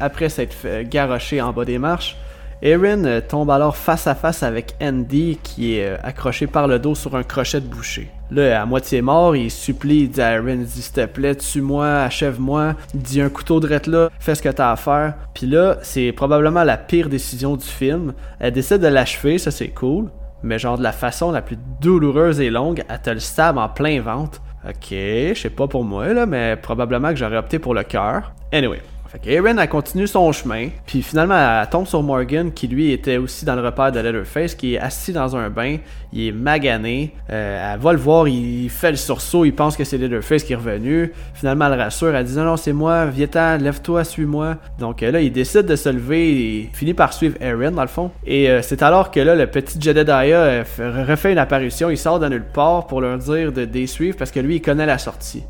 Après 0.00 0.28
s'être 0.28 0.54
fait 0.54 0.88
garrocher 0.88 1.42
en 1.42 1.52
bas 1.52 1.64
des 1.64 1.78
marches, 1.78 2.16
Erin 2.60 3.04
euh, 3.04 3.20
tombe 3.20 3.50
alors 3.50 3.76
face 3.76 4.08
à 4.08 4.16
face 4.16 4.42
avec 4.42 4.74
Andy 4.82 5.38
qui 5.42 5.76
est 5.76 5.86
euh, 5.86 5.96
accroché 6.02 6.48
par 6.48 6.66
le 6.66 6.80
dos 6.80 6.96
sur 6.96 7.14
un 7.14 7.22
crochet 7.22 7.60
de 7.60 7.66
boucher. 7.66 8.10
Là, 8.30 8.60
à 8.60 8.66
moitié 8.66 9.00
mort, 9.00 9.36
il 9.36 9.50
supplie, 9.50 10.00
il 10.00 10.10
dit 10.10 10.20
à 10.20 10.32
Erin, 10.32 10.56
dit 10.56 10.82
s'il 10.82 10.92
te 10.92 11.06
plaît, 11.06 11.36
tue-moi, 11.36 12.00
achève-moi, 12.00 12.74
dit 12.94 13.20
un 13.20 13.28
couteau 13.28 13.60
de 13.60 13.68
là, 13.68 14.10
fais 14.18 14.34
ce 14.34 14.42
que 14.42 14.48
t'as 14.48 14.72
à 14.72 14.76
faire. 14.76 15.14
Puis 15.34 15.46
là, 15.46 15.78
c'est 15.82 16.12
probablement 16.12 16.64
la 16.64 16.76
pire 16.76 17.08
décision 17.08 17.56
du 17.56 17.64
film. 17.64 18.12
Elle 18.40 18.52
décide 18.52 18.78
de 18.78 18.88
l'achever, 18.88 19.38
ça 19.38 19.50
c'est 19.50 19.68
cool, 19.68 20.10
mais 20.42 20.58
genre 20.58 20.78
de 20.78 20.82
la 20.82 20.92
façon 20.92 21.30
la 21.30 21.42
plus 21.42 21.58
douloureuse 21.80 22.40
et 22.40 22.50
longue, 22.50 22.82
elle 22.88 23.00
te 23.00 23.10
le 23.10 23.20
stab 23.20 23.56
en 23.56 23.68
plein 23.68 24.00
ventre. 24.00 24.42
Ok, 24.68 24.88
je 24.90 25.34
sais 25.34 25.50
pas 25.50 25.68
pour 25.68 25.84
moi 25.84 26.12
là, 26.12 26.26
mais 26.26 26.56
probablement 26.56 27.10
que 27.10 27.16
j'aurais 27.16 27.36
opté 27.36 27.60
pour 27.60 27.74
le 27.74 27.84
cœur. 27.84 28.32
Anyway. 28.52 28.80
Fait 29.10 29.18
qu'Erin 29.20 29.56
a 29.56 29.66
continué 29.66 30.06
son 30.06 30.30
chemin, 30.32 30.68
puis 30.84 31.00
finalement 31.00 31.34
elle 31.34 31.66
tombe 31.70 31.86
sur 31.86 32.02
Morgan 32.02 32.52
qui 32.52 32.68
lui 32.68 32.92
était 32.92 33.16
aussi 33.16 33.46
dans 33.46 33.54
le 33.54 33.62
repère 33.62 33.90
de 33.90 34.00
Leatherface, 34.00 34.54
qui 34.54 34.74
est 34.74 34.78
assis 34.78 35.14
dans 35.14 35.34
un 35.34 35.48
bain, 35.48 35.78
il 36.12 36.28
est 36.28 36.32
magané, 36.32 37.14
euh, 37.30 37.72
elle 37.72 37.80
va 37.80 37.92
le 37.92 37.98
voir, 37.98 38.28
il 38.28 38.68
fait 38.68 38.90
le 38.90 38.98
sursaut, 38.98 39.46
il 39.46 39.54
pense 39.54 39.78
que 39.78 39.84
c'est 39.84 39.96
Leatherface 39.96 40.42
qui 40.42 40.52
est 40.52 40.56
revenu, 40.56 41.10
finalement 41.32 41.72
elle 41.72 41.80
rassure, 41.80 42.14
elle 42.14 42.26
dit 42.26 42.36
non 42.36 42.44
non 42.44 42.58
c'est 42.58 42.74
moi, 42.74 43.06
viens 43.06 43.56
lève-toi, 43.56 44.04
suis-moi. 44.04 44.56
Donc 44.78 45.02
euh, 45.02 45.10
là 45.10 45.22
il 45.22 45.32
décide 45.32 45.64
de 45.64 45.76
se 45.76 45.88
lever 45.88 46.30
et 46.30 46.70
finit 46.74 46.92
par 46.92 47.14
suivre 47.14 47.36
Erin 47.40 47.70
dans 47.70 47.80
le 47.80 47.88
fond. 47.88 48.10
Et 48.26 48.50
euh, 48.50 48.60
c'est 48.60 48.82
alors 48.82 49.10
que 49.10 49.20
là 49.20 49.34
le 49.34 49.46
petit 49.46 49.80
Jedediah 49.80 50.64
refait 50.78 51.32
une 51.32 51.38
apparition, 51.38 51.88
il 51.88 51.96
sort 51.96 52.20
de 52.20 52.28
nulle 52.28 52.44
part 52.52 52.86
pour 52.86 53.00
leur 53.00 53.16
dire 53.16 53.52
de, 53.52 53.64
de 53.64 53.86
suivre 53.86 54.18
parce 54.18 54.30
que 54.30 54.40
lui 54.40 54.56
il 54.56 54.60
connaît 54.60 54.84
la 54.84 54.98
sortie. 54.98 55.44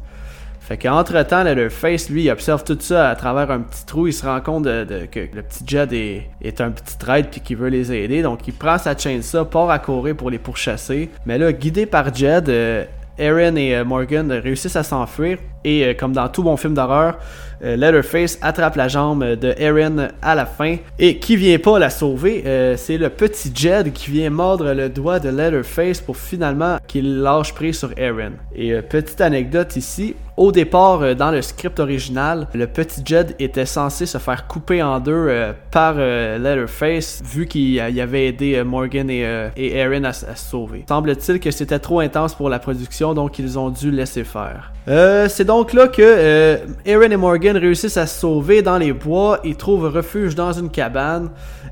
Fait 0.69 0.77
qu'entre-temps, 0.77 1.45
le 1.45 1.71
face, 1.71 2.11
lui, 2.11 2.25
il 2.25 2.31
observe 2.31 2.63
tout 2.63 2.77
ça 2.79 3.09
à 3.09 3.17
travers 3.17 3.51
un 3.51 3.61
petit 3.61 3.87
trou. 3.87 4.07
Il 4.07 4.13
se 4.13 4.27
rend 4.27 4.43
compte 4.43 4.65
que 4.65 5.21
le 5.35 5.43
petit 5.43 5.65
Jed 5.67 5.95
est, 5.95 6.61
un 6.61 6.71
petit 6.73 6.99
traître 6.99 7.31
puis 7.31 7.41
qu'il 7.41 7.57
veut 7.57 7.71
les 7.71 7.91
aider. 7.91 8.21
Donc, 8.21 8.47
il 8.47 8.53
prend 8.53 8.77
sa 8.77 8.95
chainsaw, 8.95 9.47
part 9.47 9.71
à 9.71 9.79
courir 9.79 10.15
pour 10.15 10.29
les 10.29 10.37
pourchasser. 10.37 11.09
Mais 11.25 11.39
là, 11.39 11.55
guidé 11.55 11.87
par 11.87 12.15
Jed, 12.15 12.51
euh, 12.51 12.85
Aaron 13.19 13.57
et 13.57 13.77
euh, 13.77 13.85
Morgan 13.87 14.31
réussissent 14.31 14.77
à 14.77 14.83
s'enfuir. 14.83 15.39
Et 15.65 15.85
euh, 15.85 15.95
comme 15.95 16.13
dans 16.13 16.29
tout 16.29 16.43
bon 16.43 16.57
film 16.57 16.75
d'horreur, 16.75 17.19
euh, 17.65 17.77
Leatherface 17.77 18.39
attrape 18.43 18.77
la 18.77 18.89
jambe 18.89 19.25
de 19.25 19.55
Erin 19.59 20.09
à 20.23 20.35
la 20.35 20.47
fin. 20.47 20.77
Et 20.99 21.19
qui 21.19 21.37
vient 21.37 21.59
pas 21.59 21.79
la 21.79 21.91
sauver, 21.91 22.45
euh, 22.47 22.77
c'est 22.77 22.99
le 22.99 23.09
petit 23.09 23.51
Jed 23.55 23.93
qui 23.93 24.11
vient 24.11 24.31
mordre 24.31 24.73
le 24.73 24.89
doigt 24.89 25.19
de 25.19 25.29
Leatherface 25.29 26.01
pour 26.01 26.17
finalement 26.17 26.79
qu'il 26.87 27.21
lâche 27.21 27.55
prise 27.55 27.79
sur 27.79 27.91
Erin. 27.97 28.33
Et 28.55 28.75
petite 28.83 29.21
anecdote 29.21 29.77
ici, 29.77 30.15
au 30.37 30.53
départ, 30.53 31.17
dans 31.17 31.33
le 31.33 31.43
script 31.43 31.81
original, 31.81 32.47
le 32.55 32.69
petit 32.69 33.03
Jed 33.05 33.35
était 33.41 33.67
censé 33.67 34.07
se 34.07 34.19
faire 34.19 34.47
couper 34.47 34.81
en 34.83 35.01
deux 35.01 35.53
par 35.73 35.95
Leatherface, 35.95 37.23
vu 37.25 37.47
qu'il 37.47 37.81
avait 37.81 38.29
aidé 38.29 38.63
Morgan 38.63 39.11
et, 39.11 39.51
et 39.57 39.77
Erin 39.77 40.05
à, 40.05 40.13
se 40.13 40.27
sauver. 40.37 40.85
Semble-t-il 40.89 41.41
que 41.41 41.51
c'était 41.51 41.81
trop 41.81 41.99
intense 41.99 42.35
pour 42.35 42.49
la 42.49 42.61
production, 42.61 43.15
donc 43.15 43.41
ils 43.41 43.59
ont 43.59 43.71
dû 43.71 43.91
laisser 43.91 44.23
faire. 44.23 44.73
Donc 45.49 45.73
là 45.73 45.89
que 45.89 46.61
Erin 46.85 47.11
et 47.11 47.17
Morgan 47.17 47.57
réussissent 47.57 47.97
à 47.97 48.07
se 48.07 48.21
sauver 48.21 48.61
dans 48.61 48.77
les 48.77 48.93
bois 48.93 49.41
et 49.45 49.55
trouvent 49.55 49.89
refuge 49.89 50.35
dans 50.35 50.53
une 50.53 50.69
cabane. 50.69 51.31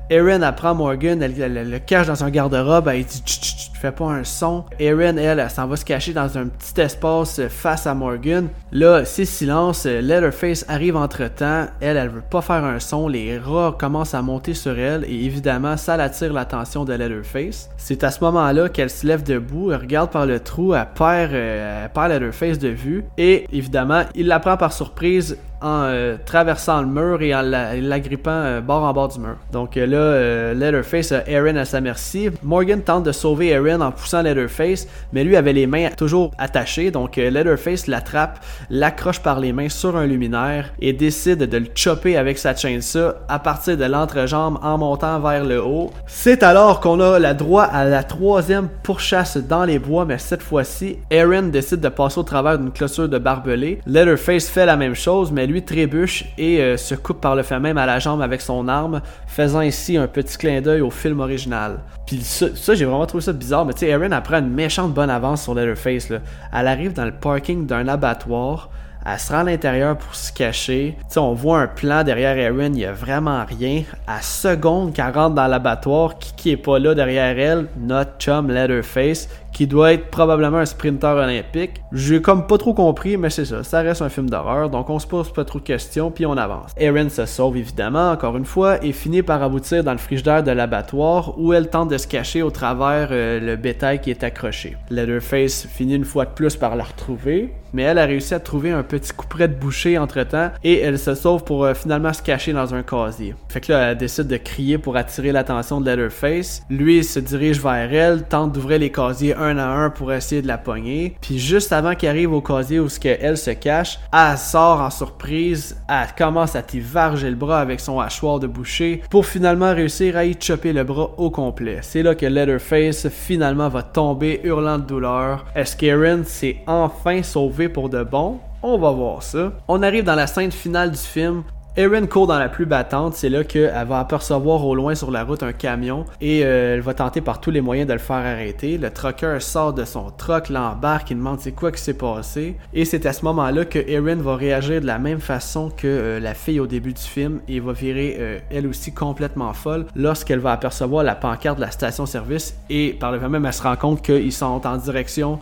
Erin 0.09 0.41
apprend 0.41 0.73
Morgan, 0.73 1.21
elle, 1.21 1.69
le 1.69 1.79
cache 1.79 2.07
dans 2.07 2.23
un 2.23 2.29
garde-robe, 2.29 2.87
elle 2.87 3.03
dit 3.03 3.21
chut, 3.25 3.71
fais 3.73 3.91
pas 3.91 4.05
un 4.05 4.23
son. 4.23 4.63
Erin, 4.79 5.17
elle, 5.17 5.39
elle, 5.39 5.49
s'en 5.49 5.67
va 5.67 5.75
se 5.75 5.83
cacher 5.83 6.13
dans 6.13 6.37
un 6.37 6.47
petit 6.47 6.79
espace 6.79 7.41
face 7.49 7.85
à 7.85 7.93
Morgan. 7.93 8.47
Là, 8.71 9.03
c'est 9.03 9.25
silence, 9.25 9.85
Leatherface 9.85 10.63
arrive 10.69 10.95
entre 10.95 11.27
temps, 11.27 11.65
elle, 11.81 11.97
elle 11.97 12.07
veut 12.07 12.21
pas 12.21 12.41
faire 12.41 12.63
un 12.63 12.79
son, 12.79 13.09
les 13.09 13.37
rats 13.37 13.75
commencent 13.77 14.13
à 14.13 14.21
monter 14.21 14.53
sur 14.53 14.79
elle 14.79 15.03
et 15.03 15.25
évidemment, 15.25 15.75
ça 15.75 15.95
attire 15.95 16.31
l'attention 16.31 16.85
de 16.85 16.93
Leatherface. 16.93 17.69
C'est 17.75 18.05
à 18.05 18.11
ce 18.11 18.23
moment-là 18.23 18.69
qu'elle 18.69 18.89
se 18.89 19.05
lève 19.05 19.23
debout, 19.23 19.71
elle 19.73 19.81
regarde 19.81 20.09
par 20.09 20.25
le 20.25 20.39
trou, 20.39 20.73
elle 20.73 20.87
perd, 20.95 21.33
euh, 21.33 21.83
elle 21.83 21.91
perd 21.91 22.11
Leatherface 22.13 22.59
de 22.59 22.69
vue 22.69 23.03
et 23.17 23.45
évidemment, 23.51 24.03
il 24.15 24.27
la 24.27 24.39
prend 24.39 24.55
par 24.55 24.71
surprise 24.71 25.37
en 25.61 25.83
euh, 25.85 26.17
traversant 26.23 26.81
le 26.81 26.87
mur 26.87 27.21
et 27.21 27.33
en 27.33 27.41
l'agrippant 27.41 28.31
euh, 28.31 28.61
bord 28.61 28.83
en 28.83 28.93
bord 28.93 29.07
du 29.07 29.19
mur. 29.19 29.37
Donc 29.51 29.77
euh, 29.77 29.85
là, 29.85 30.53
Leatherface 30.53 31.11
a 31.11 31.23
Aaron 31.27 31.55
à 31.55 31.65
sa 31.65 31.81
merci. 31.81 32.29
Morgan 32.43 32.81
tente 32.81 33.03
de 33.03 33.11
sauver 33.11 33.55
Aaron 33.55 33.81
en 33.81 33.91
poussant 33.91 34.21
Leatherface, 34.21 34.87
mais 35.13 35.23
lui 35.23 35.35
avait 35.35 35.53
les 35.53 35.67
mains 35.67 35.89
toujours 35.97 36.31
attachées. 36.37 36.91
Donc 36.91 37.15
Leatherface 37.15 37.87
l'attrape, 37.87 38.39
l'accroche 38.69 39.19
par 39.19 39.39
les 39.39 39.53
mains 39.53 39.69
sur 39.69 39.95
un 39.95 40.05
luminaire 40.05 40.71
et 40.79 40.93
décide 40.93 41.39
de 41.39 41.57
le 41.57 41.67
chopper 41.73 42.17
avec 42.17 42.37
sa 42.37 42.55
chainsaw 42.55 43.13
à 43.27 43.39
partir 43.39 43.77
de 43.77 43.85
l'entrejambe 43.85 44.59
en 44.61 44.77
montant 44.77 45.19
vers 45.19 45.43
le 45.43 45.61
haut. 45.61 45.91
C'est 46.05 46.43
alors 46.43 46.79
qu'on 46.79 46.99
a 46.99 47.19
la 47.19 47.33
droit 47.33 47.63
à 47.63 47.85
la 47.85 48.03
troisième 48.03 48.67
pourchasse 48.83 49.37
dans 49.37 49.65
les 49.65 49.79
bois, 49.79 50.05
mais 50.05 50.17
cette 50.17 50.43
fois-ci, 50.43 50.97
Aaron 51.11 51.43
décide 51.43 51.79
de 51.79 51.89
passer 51.89 52.19
au 52.19 52.23
travers 52.23 52.59
d'une 52.59 52.71
clôture 52.71 53.09
de 53.09 53.17
barbelés. 53.17 53.79
Leatherface 53.87 54.49
fait 54.49 54.65
la 54.65 54.77
même 54.77 54.95
chose, 54.95 55.31
mais 55.31 55.46
lui 55.47 55.63
trébuche 55.63 56.25
et 56.37 56.77
se 56.77 56.95
coupe 56.95 57.21
par 57.21 57.35
le 57.35 57.43
fait 57.43 57.59
même 57.59 57.77
à 57.77 57.85
la 57.85 57.99
jambe 57.99 58.21
avec 58.21 58.41
son 58.41 58.67
arme, 58.67 59.01
faisant 59.27 59.61
ici 59.61 59.97
un 59.97 60.07
petit 60.07 60.37
clin 60.37 60.61
d'œil 60.61 60.81
au 60.81 60.91
film 60.91 61.19
original. 61.19 61.79
Puis 62.05 62.21
ça, 62.21 62.73
j'ai 62.73 62.85
vraiment 62.85 63.05
trouvé 63.05 63.23
ça 63.23 63.33
bizarre, 63.33 63.65
mais 63.65 63.73
tu 63.73 63.79
sais, 63.79 63.87
Erin 63.87 64.11
apprend 64.11 64.39
une 64.39 64.49
méchante 64.49 64.93
bonne 64.93 65.09
avance 65.09 65.43
sur 65.43 65.53
Leatherface. 65.53 66.09
Là. 66.09 66.19
Elle 66.53 66.67
arrive 66.67 66.93
dans 66.93 67.05
le 67.05 67.11
parking 67.11 67.65
d'un 67.65 67.87
abattoir, 67.87 68.69
elle 69.05 69.19
se 69.19 69.31
rend 69.31 69.39
à 69.39 69.43
l'intérieur 69.43 69.97
pour 69.97 70.15
se 70.15 70.33
cacher. 70.33 70.97
sais, 71.07 71.19
on 71.19 71.33
voit 71.33 71.59
un 71.59 71.67
plan 71.67 72.03
derrière 72.03 72.37
Erin, 72.37 72.65
il 72.65 72.71
n'y 72.71 72.85
a 72.85 72.91
vraiment 72.91 73.45
rien. 73.45 73.83
À 74.05 74.21
seconde 74.21 74.93
qu'elle 74.93 75.13
rentre 75.13 75.35
dans 75.35 75.47
l'abattoir, 75.47 76.17
qui, 76.17 76.33
qui 76.35 76.51
est 76.51 76.57
pas 76.57 76.77
là 76.77 76.93
derrière 76.93 77.37
elle, 77.39 77.67
notre 77.77 78.17
chum 78.19 78.49
Leatherface, 78.49 79.29
qui 79.57 79.65
doit 79.65 79.93
être 79.93 80.11
probablement 80.11 80.59
un 80.59 80.67
sprinter 80.67 81.15
olympique. 81.15 81.81
J'ai 81.91 82.21
comme 82.21 82.45
pas 82.45 82.59
trop 82.59 82.75
compris, 82.75 83.17
mais 83.17 83.31
c'est 83.31 83.45
ça, 83.45 83.63
ça 83.63 83.81
reste 83.81 84.03
un 84.03 84.09
film 84.09 84.29
d'horreur, 84.29 84.69
donc 84.69 84.87
on 84.91 84.99
se 84.99 85.07
pose 85.07 85.33
pas 85.33 85.45
trop 85.45 85.57
de 85.57 85.63
questions, 85.63 86.11
puis 86.11 86.27
on 86.27 86.37
avance. 86.37 86.73
Erin 86.77 87.09
se 87.09 87.25
sauve 87.25 87.57
évidemment, 87.57 88.11
encore 88.11 88.37
une 88.37 88.45
fois, 88.45 88.83
et 88.85 88.91
finit 88.91 89.23
par 89.23 89.41
aboutir 89.41 89.83
dans 89.83 89.93
le 89.93 89.97
frigidaire 89.97 90.43
de 90.43 90.51
l'abattoir, 90.51 91.39
où 91.39 91.53
elle 91.53 91.71
tente 91.71 91.89
de 91.89 91.97
se 91.97 92.05
cacher 92.05 92.43
au 92.43 92.51
travers 92.51 93.07
euh, 93.09 93.39
le 93.39 93.55
bétail 93.55 93.99
qui 93.99 94.11
est 94.11 94.23
accroché. 94.23 94.77
Leatherface 94.91 95.65
finit 95.65 95.95
une 95.95 96.05
fois 96.05 96.25
de 96.25 96.31
plus 96.35 96.55
par 96.55 96.75
la 96.75 96.83
retrouver, 96.83 97.51
mais 97.73 97.81
elle 97.81 97.97
a 97.97 98.05
réussi 98.05 98.35
à 98.35 98.39
trouver 98.39 98.71
un 98.71 98.83
petit 98.83 99.11
couperet 99.11 99.47
de 99.47 99.55
boucher 99.55 99.97
entre 99.97 100.21
temps, 100.23 100.51
et 100.63 100.79
elle 100.81 100.99
se 100.99 101.15
sauve 101.15 101.43
pour 101.43 101.65
euh, 101.65 101.73
finalement 101.73 102.13
se 102.13 102.21
cacher 102.21 102.53
dans 102.53 102.75
un 102.75 102.83
casier. 102.83 103.33
Fait 103.49 103.61
que 103.61 103.71
là, 103.71 103.91
elle 103.91 103.97
décide 103.97 104.27
de 104.27 104.37
crier 104.37 104.77
pour 104.77 104.97
attirer 104.97 105.31
l'attention 105.31 105.81
de 105.81 105.89
Leatherface. 105.89 106.61
Lui, 106.69 107.03
se 107.03 107.19
dirige 107.19 107.59
vers 107.59 107.91
elle, 107.91 108.23
tente 108.23 108.53
d'ouvrir 108.53 108.77
les 108.77 108.91
casiers 108.91 109.33
un 109.35 109.46
à 109.55 109.67
un 109.67 109.89
pour 109.89 110.11
essayer 110.11 110.41
de 110.41 110.47
la 110.47 110.57
pogner. 110.57 111.15
Puis 111.21 111.39
juste 111.39 111.71
avant 111.71 111.95
qu'il 111.95 112.09
arrive 112.09 112.33
au 112.33 112.41
casier 112.41 112.79
où 112.79 112.89
ce 112.89 112.99
elle 113.07 113.37
se 113.37 113.51
cache, 113.51 113.99
elle 114.13 114.37
sort 114.37 114.81
en 114.81 114.89
surprise, 114.89 115.77
elle 115.87 116.13
commence 116.17 116.55
à 116.55 116.61
t'y 116.61 116.79
varger 116.79 117.29
le 117.29 117.35
bras 117.35 117.61
avec 117.61 117.79
son 117.79 117.99
hachoir 117.99 118.39
de 118.39 118.47
boucher 118.47 119.01
pour 119.09 119.25
finalement 119.25 119.73
réussir 119.73 120.17
à 120.17 120.25
y 120.25 120.35
chopper 120.39 120.73
le 120.73 120.83
bras 120.83 121.11
au 121.17 121.31
complet. 121.31 121.79
C'est 121.81 122.03
là 122.03 122.15
que 122.15 122.25
Leatherface 122.25 123.07
finalement 123.09 123.69
va 123.69 123.83
tomber 123.83 124.41
hurlant 124.43 124.77
de 124.77 124.83
douleur. 124.83 125.45
Est-ce 125.55 125.77
qu'Erin 125.77 126.23
s'est 126.23 126.57
enfin 126.67 127.23
sauvé 127.23 127.69
pour 127.69 127.89
de 127.89 128.03
bon? 128.03 128.39
On 128.63 128.77
va 128.77 128.91
voir 128.91 129.21
ça. 129.21 129.53
On 129.67 129.83
arrive 129.83 130.03
dans 130.03 130.15
la 130.15 130.27
scène 130.27 130.51
finale 130.51 130.91
du 130.91 130.97
film 130.97 131.43
Erin 131.79 132.07
court 132.07 132.25
dans 132.25 132.39
la 132.39 132.49
pluie 132.49 132.65
battante, 132.65 133.13
c'est 133.13 133.29
là 133.29 133.43
qu'elle 133.43 133.71
va 133.87 133.99
apercevoir 133.99 134.65
au 134.65 134.73
loin 134.73 134.95
sur 134.95 135.11
la 135.11 135.23
route 135.23 135.43
un 135.43 135.53
camion 135.53 136.05
et 136.19 136.43
euh, 136.43 136.73
elle 136.73 136.81
va 136.81 136.95
tenter 136.95 137.21
par 137.21 137.39
tous 137.39 137.51
les 137.51 137.61
moyens 137.61 137.87
de 137.87 137.93
le 137.93 137.99
faire 137.99 138.15
arrêter. 138.15 138.79
Le 138.79 138.89
trucker 138.89 139.37
sort 139.41 139.73
de 139.73 139.85
son 139.85 140.09
truck, 140.09 140.49
l'embarque, 140.49 141.11
il 141.11 141.17
demande 141.17 141.39
c'est 141.39 141.51
quoi 141.51 141.71
qui 141.71 141.79
s'est 141.79 141.93
passé. 141.93 142.55
Et 142.73 142.83
c'est 142.83 143.05
à 143.05 143.13
ce 143.13 143.23
moment-là 143.25 143.63
que 143.65 143.77
Erin 143.77 144.15
va 144.15 144.35
réagir 144.35 144.81
de 144.81 144.87
la 144.87 144.97
même 144.97 145.19
façon 145.19 145.69
que 145.69 145.85
euh, 145.85 146.19
la 146.19 146.33
fille 146.33 146.59
au 146.59 146.65
début 146.65 146.93
du 146.93 147.01
film 147.01 147.41
et 147.47 147.59
va 147.59 147.73
virer 147.73 148.17
euh, 148.17 148.39
elle 148.49 148.65
aussi 148.65 148.91
complètement 148.91 149.53
folle 149.53 149.85
lorsqu'elle 149.95 150.39
va 150.39 150.53
apercevoir 150.53 151.03
la 151.03 151.13
pancarte 151.13 151.57
de 151.57 151.61
la 151.61 151.69
station-service 151.69 152.57
et 152.71 152.93
par 152.99 153.11
le 153.11 153.19
même 153.19 153.45
elle 153.45 153.53
se 153.53 153.61
rend 153.61 153.75
compte 153.75 154.01
qu'ils 154.01 154.33
sont 154.33 154.65
en 154.65 154.77
direction 154.77 155.39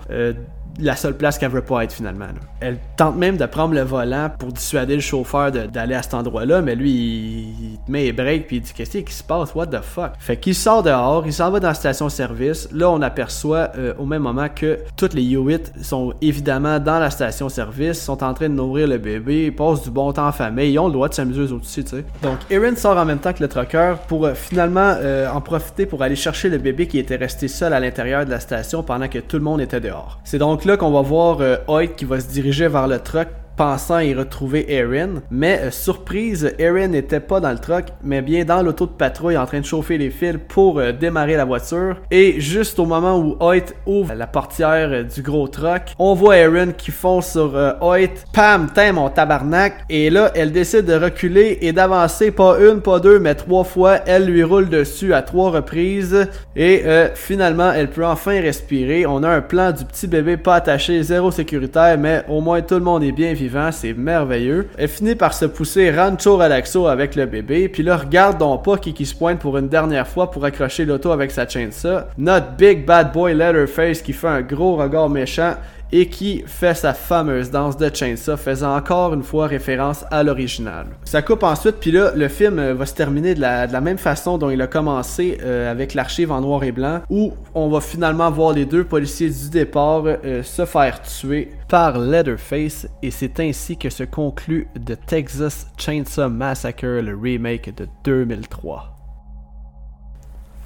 la 0.79 0.95
seule 0.95 1.15
place 1.15 1.37
qu'elle 1.37 1.51
veut 1.51 1.61
pas 1.61 1.83
être 1.83 1.93
finalement. 1.93 2.25
Elle 2.59 2.77
tente 2.97 3.15
même 3.15 3.37
de 3.37 3.45
prendre 3.45 3.73
le 3.73 3.81
volant 3.81 4.29
pour 4.37 4.51
dissuader 4.51 4.95
le 4.95 5.01
chauffeur 5.01 5.51
d'aller 5.51 5.95
à 5.95 6.01
cet 6.01 6.13
endroit-là, 6.13 6.61
mais 6.61 6.75
lui, 6.75 6.91
il, 6.91 7.79
met 7.87 8.03
les 8.03 8.13
breaks 8.13 8.47
puis 8.47 8.57
il 8.57 8.61
dit 8.61 8.73
Qu'est-ce 8.73 8.97
qui 8.97 9.13
se 9.13 9.23
passe? 9.23 9.53
What 9.55 9.67
the 9.67 9.81
fuck? 9.81 10.13
Fait 10.19 10.37
qu'il 10.37 10.55
sort 10.55 10.83
dehors, 10.83 11.23
il 11.25 11.33
s'en 11.33 11.51
va 11.51 11.59
dans 11.59 11.69
la 11.69 11.73
station-service. 11.73 12.69
Là, 12.71 12.89
on 12.89 13.01
aperçoit 13.01 13.71
euh, 13.77 13.93
au 13.97 14.05
même 14.05 14.23
moment 14.23 14.47
que 14.53 14.79
toutes 14.97 15.13
les 15.13 15.23
Hewitt 15.23 15.71
sont 15.81 16.13
évidemment 16.21 16.79
dans 16.79 16.99
la 16.99 17.09
station-service, 17.09 18.01
sont 18.01 18.23
en 18.23 18.33
train 18.33 18.49
de 18.49 18.53
nourrir 18.53 18.87
le 18.87 18.97
bébé, 18.97 19.51
passent 19.51 19.83
du 19.83 19.91
bon 19.91 20.11
temps 20.11 20.27
en 20.27 20.31
famille, 20.31 20.73
ils 20.73 20.79
ont 20.79 20.87
le 20.87 20.93
droit 20.93 21.09
de 21.09 21.13
s'amuser 21.13 21.53
au-dessus, 21.53 21.83
tu 21.83 21.91
sais. 21.91 22.05
Donc, 22.21 22.39
Erin 22.49 22.75
sort 22.75 22.97
en 22.97 23.05
même 23.05 23.19
temps 23.19 23.33
que 23.33 23.41
le 23.41 23.47
trucker 23.47 23.95
pour 24.07 24.25
euh, 24.25 24.33
finalement 24.33 24.95
euh, 24.97 25.29
en 25.29 25.41
profiter 25.41 25.85
pour 25.85 26.03
aller 26.03 26.15
chercher 26.15 26.49
le 26.49 26.57
bébé 26.57 26.87
qui 26.87 26.99
était 26.99 27.15
resté 27.15 27.47
seul 27.47 27.73
à 27.73 27.79
l'intérieur 27.79 28.25
de 28.25 28.31
la 28.31 28.39
station 28.39 28.83
pendant 28.83 29.07
que 29.07 29.19
tout 29.19 29.37
le 29.37 29.43
monde 29.43 29.61
était 29.61 29.79
dehors. 29.79 30.19
C'est 30.23 30.37
donc 30.37 30.64
là 30.65 30.77
qu'on 30.77 30.91
va 30.91 31.01
voir 31.01 31.41
euh, 31.41 31.57
Hoyt 31.67 31.89
qui 31.95 32.05
va 32.05 32.19
se 32.19 32.27
diriger 32.27 32.67
vers 32.67 32.87
le 32.87 32.99
truck 32.99 33.27
pensant 33.55 33.99
y 33.99 34.13
retrouver 34.13 34.71
Erin. 34.71 35.21
Mais 35.31 35.59
euh, 35.61 35.71
surprise, 35.71 36.53
Erin 36.59 36.87
n'était 36.87 37.19
pas 37.19 37.39
dans 37.39 37.51
le 37.51 37.57
truck, 37.57 37.85
mais 38.03 38.21
bien 38.21 38.45
dans 38.45 38.61
l'auto 38.61 38.85
de 38.85 38.91
patrouille 38.91 39.37
en 39.37 39.45
train 39.45 39.59
de 39.59 39.65
chauffer 39.65 39.97
les 39.97 40.09
fils 40.09 40.37
pour 40.47 40.79
euh, 40.79 40.91
démarrer 40.91 41.35
la 41.35 41.45
voiture. 41.45 41.97
Et 42.11 42.39
juste 42.39 42.79
au 42.79 42.85
moment 42.85 43.17
où 43.17 43.37
Hoyt 43.39 43.73
ouvre 43.85 44.13
la 44.13 44.27
portière 44.27 44.89
euh, 44.91 45.03
du 45.03 45.21
gros 45.21 45.47
truck, 45.47 45.93
on 45.99 46.13
voit 46.13 46.37
Erin 46.37 46.71
qui 46.71 46.91
fonce 46.91 47.31
sur 47.31 47.53
Hoyt. 47.81 48.25
Pam, 48.33 48.69
t'es 48.73 48.91
mon 48.91 49.09
tabarnak. 49.09 49.83
Et 49.89 50.09
là, 50.09 50.31
elle 50.35 50.51
décide 50.51 50.85
de 50.85 50.95
reculer 50.95 51.57
et 51.61 51.71
d'avancer 51.71 52.31
pas 52.31 52.57
une, 52.59 52.81
pas 52.81 52.99
deux, 52.99 53.19
mais 53.19 53.35
trois 53.35 53.63
fois. 53.63 53.99
Elle 54.05 54.25
lui 54.25 54.43
roule 54.43 54.69
dessus 54.69 55.13
à 55.13 55.21
trois 55.21 55.51
reprises. 55.51 56.27
Et 56.55 56.83
finalement, 57.15 57.71
elle 57.71 57.89
peut 57.89 58.05
enfin 58.05 58.39
respirer. 58.41 59.05
On 59.05 59.23
a 59.23 59.29
un 59.29 59.41
plan 59.41 59.71
du 59.71 59.85
petit 59.85 60.07
bébé 60.07 60.37
pas 60.37 60.55
attaché, 60.55 61.01
zéro 61.03 61.31
sécuritaire, 61.31 61.97
mais 61.97 62.23
au 62.27 62.41
moins 62.41 62.61
tout 62.61 62.75
le 62.75 62.81
monde 62.81 63.03
est 63.03 63.11
bien 63.11 63.33
c'est 63.71 63.93
merveilleux. 63.93 64.67
Elle 64.77 64.87
finit 64.87 65.15
par 65.15 65.33
se 65.33 65.45
pousser 65.45 65.91
rancho 65.91 66.37
relaxo 66.37 66.87
avec 66.87 67.15
le 67.15 67.25
bébé, 67.25 67.69
puis 67.69 67.83
là, 67.83 67.97
regarde 67.97 68.37
donc 68.37 68.63
pas 68.63 68.77
qui, 68.77 69.05
se 69.05 69.15
pointe 69.15 69.39
pour 69.39 69.57
une 69.57 69.67
dernière 69.67 70.07
fois 70.07 70.31
pour 70.31 70.45
accrocher 70.45 70.85
l'auto 70.85 71.11
avec 71.11 71.31
sa 71.31 71.45
ça. 71.71 72.09
Notre 72.17 72.51
big 72.57 72.85
bad 72.85 73.11
boy 73.13 73.33
Letterface 73.33 74.01
qui 74.01 74.13
fait 74.13 74.27
un 74.27 74.41
gros 74.41 74.75
regard 74.75 75.09
méchant 75.09 75.55
et 75.91 76.07
qui 76.07 76.43
fait 76.45 76.73
sa 76.73 76.93
fameuse 76.93 77.51
danse 77.51 77.77
de 77.77 77.89
Chainsaw, 77.93 78.37
faisant 78.37 78.75
encore 78.75 79.13
une 79.13 79.23
fois 79.23 79.47
référence 79.47 80.05
à 80.11 80.23
l'original. 80.23 80.87
Ça 81.03 81.21
coupe 81.21 81.43
ensuite, 81.43 81.77
puis 81.79 81.91
là, 81.91 82.11
le 82.15 82.27
film 82.27 82.59
euh, 82.59 82.73
va 82.73 82.85
se 82.85 82.93
terminer 82.93 83.35
de 83.35 83.41
la, 83.41 83.81
même 83.81 83.97
façon 83.97 84.37
dont 84.37 84.49
il 84.49 84.61
a 84.61 84.67
commencé 84.67 85.37
euh, 85.43 85.71
avec 85.71 85.93
l'archive 85.93 86.31
en 86.31 86.41
noir 86.41 86.63
et 86.63 86.71
blanc, 86.71 87.01
où 87.09 87.33
on 87.53 87.69
va 87.69 87.81
finalement 87.81 88.31
voir 88.31 88.53
les 88.53 88.65
deux 88.65 88.83
policiers 88.83 89.29
du 89.29 89.49
départ 89.49 90.03
euh, 90.05 90.43
se 90.43 90.65
faire 90.65 91.01
tuer 91.01 91.51
par 91.67 91.99
Leatherface, 91.99 92.87
et 93.01 93.11
c'est 93.11 93.39
ainsi 93.39 93.77
que 93.77 93.89
se 93.89 94.03
conclut 94.03 94.67
The 94.85 94.97
Texas 95.05 95.67
Chainsaw 95.77 96.29
Massacre, 96.29 96.85
le 96.85 97.15
remake 97.15 97.75
de 97.75 97.87
2003. 98.03 98.94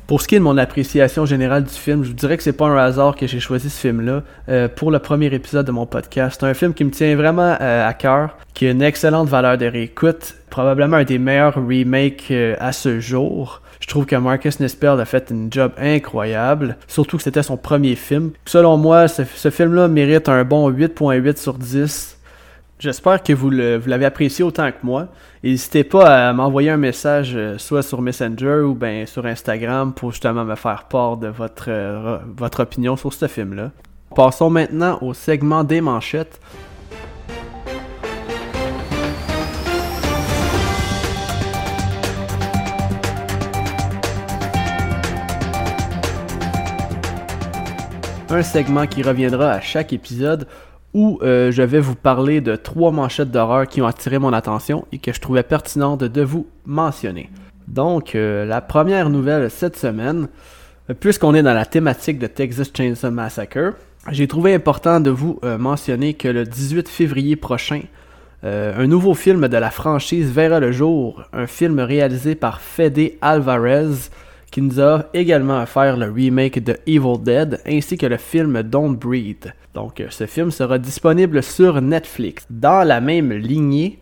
Pour 0.09 0.23
ce 0.23 0.27
qui 0.27 0.33
est 0.33 0.39
de 0.39 0.43
mon 0.43 0.57
appréciation 0.57 1.27
générale 1.27 1.65
du 1.65 1.69
film, 1.71 2.03
je 2.03 2.07
vous 2.07 2.15
dirais 2.15 2.35
que 2.35 2.41
c'est 2.41 2.51
pas 2.51 2.65
un 2.65 2.75
hasard 2.77 3.15
que 3.15 3.27
j'ai 3.27 3.39
choisi 3.39 3.69
ce 3.69 3.79
film-là 3.79 4.23
euh, 4.49 4.67
pour 4.67 4.89
le 4.89 4.97
premier 4.97 5.27
épisode 5.27 5.67
de 5.67 5.71
mon 5.71 5.85
podcast. 5.85 6.39
C'est 6.41 6.47
un 6.47 6.55
film 6.55 6.73
qui 6.73 6.83
me 6.83 6.89
tient 6.89 7.15
vraiment 7.15 7.55
euh, 7.61 7.87
à 7.87 7.93
cœur, 7.93 8.35
qui 8.55 8.65
a 8.65 8.71
une 8.71 8.81
excellente 8.81 9.29
valeur 9.29 9.59
de 9.59 9.67
réécoute, 9.67 10.33
probablement 10.49 10.97
un 10.97 11.03
des 11.03 11.19
meilleurs 11.19 11.53
remakes 11.53 12.31
euh, 12.31 12.55
à 12.59 12.71
ce 12.71 12.99
jour. 12.99 13.61
Je 13.81 13.87
trouve 13.87 14.07
que 14.07 14.15
Marcus 14.15 14.59
Nispel 14.59 14.99
a 14.99 15.05
fait 15.05 15.31
un 15.31 15.47
job 15.51 15.73
incroyable, 15.77 16.77
surtout 16.87 17.17
que 17.17 17.23
c'était 17.23 17.43
son 17.43 17.57
premier 17.57 17.93
film. 17.93 18.31
Selon 18.45 18.77
moi, 18.77 19.07
ce, 19.07 19.21
ce 19.25 19.51
film-là 19.51 19.89
mérite 19.89 20.27
un 20.27 20.43
bon 20.43 20.71
8.8 20.71 21.37
sur 21.37 21.53
10. 21.53 22.18
J'espère 22.79 23.21
que 23.21 23.33
vous 23.33 23.49
l'avez 23.49 24.05
apprécié 24.05 24.45
autant 24.45 24.71
que 24.71 24.77
moi. 24.83 25.09
N'hésitez 25.43 25.83
pas 25.83 26.29
à 26.29 26.31
m'envoyer 26.31 26.69
un 26.69 26.77
message 26.77 27.33
euh, 27.35 27.57
soit 27.57 27.83
sur 27.83 28.01
Messenger 28.01 28.61
ou 28.61 28.73
bien 28.73 29.05
sur 29.05 29.25
Instagram 29.25 29.93
pour 29.93 30.11
justement 30.11 30.45
me 30.45 30.55
faire 30.55 30.85
part 30.85 31.17
de 31.17 31.27
votre, 31.27 31.65
euh, 31.67 32.19
votre 32.37 32.61
opinion 32.61 32.95
sur 32.95 33.11
ce 33.11 33.27
film-là. 33.27 33.71
Passons 34.15 34.49
maintenant 34.49 34.97
au 35.01 35.13
segment 35.13 35.65
des 35.65 35.81
manchettes. 35.81 36.39
Un 48.29 48.43
segment 48.43 48.87
qui 48.87 49.01
reviendra 49.01 49.51
à 49.51 49.59
chaque 49.59 49.91
épisode 49.91 50.47
où 50.93 51.19
euh, 51.21 51.51
je 51.51 51.61
vais 51.61 51.79
vous 51.79 51.95
parler 51.95 52.41
de 52.41 52.55
trois 52.55 52.91
manchettes 52.91 53.31
d'horreur 53.31 53.67
qui 53.67 53.81
ont 53.81 53.87
attiré 53.87 54.17
mon 54.17 54.33
attention 54.33 54.85
et 54.91 54.97
que 54.97 55.13
je 55.13 55.19
trouvais 55.19 55.43
pertinente 55.43 56.03
de 56.03 56.21
vous 56.21 56.47
mentionner. 56.65 57.29
Donc, 57.67 58.15
euh, 58.15 58.45
la 58.45 58.61
première 58.61 59.09
nouvelle 59.09 59.51
cette 59.51 59.77
semaine, 59.77 60.27
euh, 60.89 60.93
puisqu'on 60.99 61.35
est 61.35 61.43
dans 61.43 61.53
la 61.53 61.65
thématique 61.65 62.17
de 62.17 62.27
Texas 62.27 62.71
Chainsaw 62.75 63.11
Massacre, 63.11 63.73
j'ai 64.11 64.27
trouvé 64.27 64.53
important 64.53 64.99
de 65.01 65.09
vous 65.09 65.39
mentionner 65.43 66.13
que 66.13 66.29
le 66.29 66.45
18 66.45 66.87
février 66.87 67.35
prochain, 67.35 67.81
un 68.43 68.87
nouveau 68.87 69.13
film 69.13 69.49
de 69.49 69.57
la 69.57 69.69
franchise 69.69 70.31
verra 70.31 70.61
le 70.61 70.71
jour, 70.71 71.21
un 71.33 71.47
film 71.47 71.79
réalisé 71.81 72.33
par 72.33 72.61
Fede 72.61 73.11
Alvarez, 73.21 74.09
qui 74.51 74.61
nous 74.61 74.81
a 74.81 75.05
également 75.13 75.61
offert 75.61 75.97
le 75.97 76.11
remake 76.11 76.63
de 76.63 76.77
Evil 76.87 77.19
Dead 77.21 77.59
ainsi 77.65 77.97
que 77.97 78.05
le 78.05 78.17
film 78.17 78.63
Don't 78.63 78.95
Breathe. 78.97 79.53
Donc, 79.73 79.99
euh, 79.99 80.07
ce 80.09 80.25
film 80.25 80.51
sera 80.51 80.77
disponible 80.77 81.43
sur 81.43 81.81
Netflix. 81.81 82.45
Dans 82.49 82.85
la 82.87 83.01
même 83.01 83.31
lignée, 83.31 83.99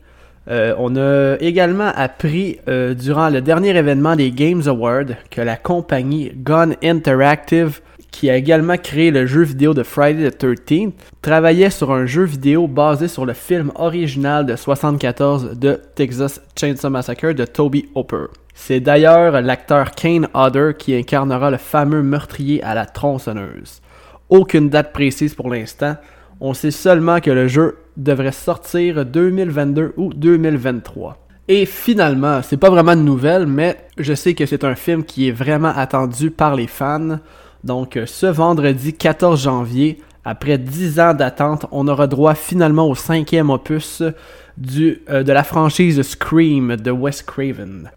euh, 0.50 0.74
on 0.78 0.96
a 0.96 1.36
également 1.40 1.92
appris 1.96 2.60
euh, 2.68 2.94
durant 2.94 3.30
le 3.30 3.42
dernier 3.42 3.76
événement 3.76 4.16
des 4.16 4.32
Games 4.32 4.64
Awards 4.66 5.16
que 5.30 5.42
la 5.42 5.58
compagnie 5.58 6.32
Gun 6.36 6.72
Interactive 6.82 7.82
qui 8.12 8.32
a 8.32 8.36
également 8.36 8.78
créé 8.78 9.12
le 9.12 9.28
jeu 9.28 9.44
vidéo 9.44 9.76
de 9.76 9.84
Friday 9.84 10.32
the 10.32 10.44
13th, 10.44 10.94
travaillait 11.22 11.70
sur 11.70 11.92
un 11.92 12.08
jeu 12.08 12.24
vidéo 12.24 12.68
basé 12.68 13.08
sur 13.08 13.28
le 13.28 13.34
film 13.34 13.72
original 13.76 14.46
de 14.46 14.56
74 14.56 15.52
de 15.60 15.80
Texas 15.94 16.42
Chainsaw 16.60 16.90
Massacre 16.90 17.34
de 17.34 17.46
Toby 17.46 17.90
Hopper. 17.94 18.26
C'est 18.60 18.80
d'ailleurs 18.82 19.40
l'acteur 19.42 19.92
Kane 19.92 20.28
Hodder 20.34 20.72
qui 20.78 20.94
incarnera 20.94 21.52
le 21.52 21.58
fameux 21.58 22.02
meurtrier 22.02 22.62
à 22.64 22.74
la 22.74 22.86
tronçonneuse. 22.86 23.82
Aucune 24.30 24.70
date 24.70 24.92
précise 24.92 25.36
pour 25.36 25.50
l'instant, 25.50 25.96
on 26.42 26.54
sait 26.54 26.72
seulement 26.72 27.22
que 27.22 27.30
le 27.30 27.48
jeu 27.48 27.78
devrait 27.96 28.34
sortir 28.34 29.06
2022 29.06 29.94
ou 29.96 30.12
2023. 30.12 31.18
Et 31.48 31.66
finalement, 31.66 32.42
c'est 32.42 32.58
pas 32.58 32.72
vraiment 32.72 32.96
de 32.96 33.02
nouvelle, 33.02 33.46
mais 33.46 33.78
je 33.98 34.14
sais 34.16 34.34
que 34.34 34.46
c'est 34.46 34.66
un 34.66 34.76
film 34.76 35.06
qui 35.06 35.30
est 35.30 35.32
vraiment 35.32 35.72
attendu 35.74 36.30
par 36.32 36.56
les 36.56 36.68
fans. 36.68 37.20
Donc 37.64 37.98
ce 38.06 38.26
vendredi 38.26 38.96
14 38.96 39.44
janvier, 39.44 40.02
après 40.26 40.58
10 40.58 41.00
ans 41.00 41.14
d'attente, 41.14 41.68
on 41.72 41.88
aura 41.88 42.08
droit 42.08 42.34
finalement 42.34 42.90
au 42.90 42.96
cinquième 42.96 43.52
opus 43.52 44.02
euh, 44.02 45.24
de 45.24 45.32
la 45.32 45.44
franchise 45.44 46.02
Scream 46.02 46.76
de 46.76 46.92
Wes 46.92 47.22
Craven. 47.22 47.92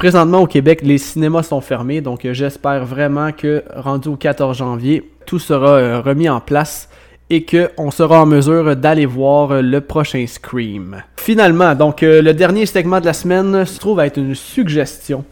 Présentement 0.00 0.40
au 0.40 0.46
Québec, 0.46 0.80
les 0.82 0.96
cinémas 0.96 1.42
sont 1.42 1.60
fermés, 1.60 2.00
donc 2.00 2.26
j'espère 2.32 2.86
vraiment 2.86 3.32
que 3.32 3.62
rendu 3.76 4.08
au 4.08 4.16
14 4.16 4.56
janvier, 4.56 5.12
tout 5.26 5.38
sera 5.38 5.72
euh, 5.72 6.00
remis 6.00 6.26
en 6.30 6.40
place 6.40 6.88
et 7.28 7.44
qu'on 7.44 7.90
sera 7.90 8.22
en 8.22 8.24
mesure 8.24 8.76
d'aller 8.76 9.04
voir 9.04 9.60
le 9.60 9.80
prochain 9.82 10.24
Scream. 10.26 11.02
Finalement, 11.18 11.74
donc 11.74 12.02
euh, 12.02 12.22
le 12.22 12.32
dernier 12.32 12.64
segment 12.64 12.98
de 12.98 13.04
la 13.04 13.12
semaine 13.12 13.66
se 13.66 13.78
trouve 13.78 14.00
à 14.00 14.06
être 14.06 14.16
une 14.16 14.34
suggestion. 14.34 15.22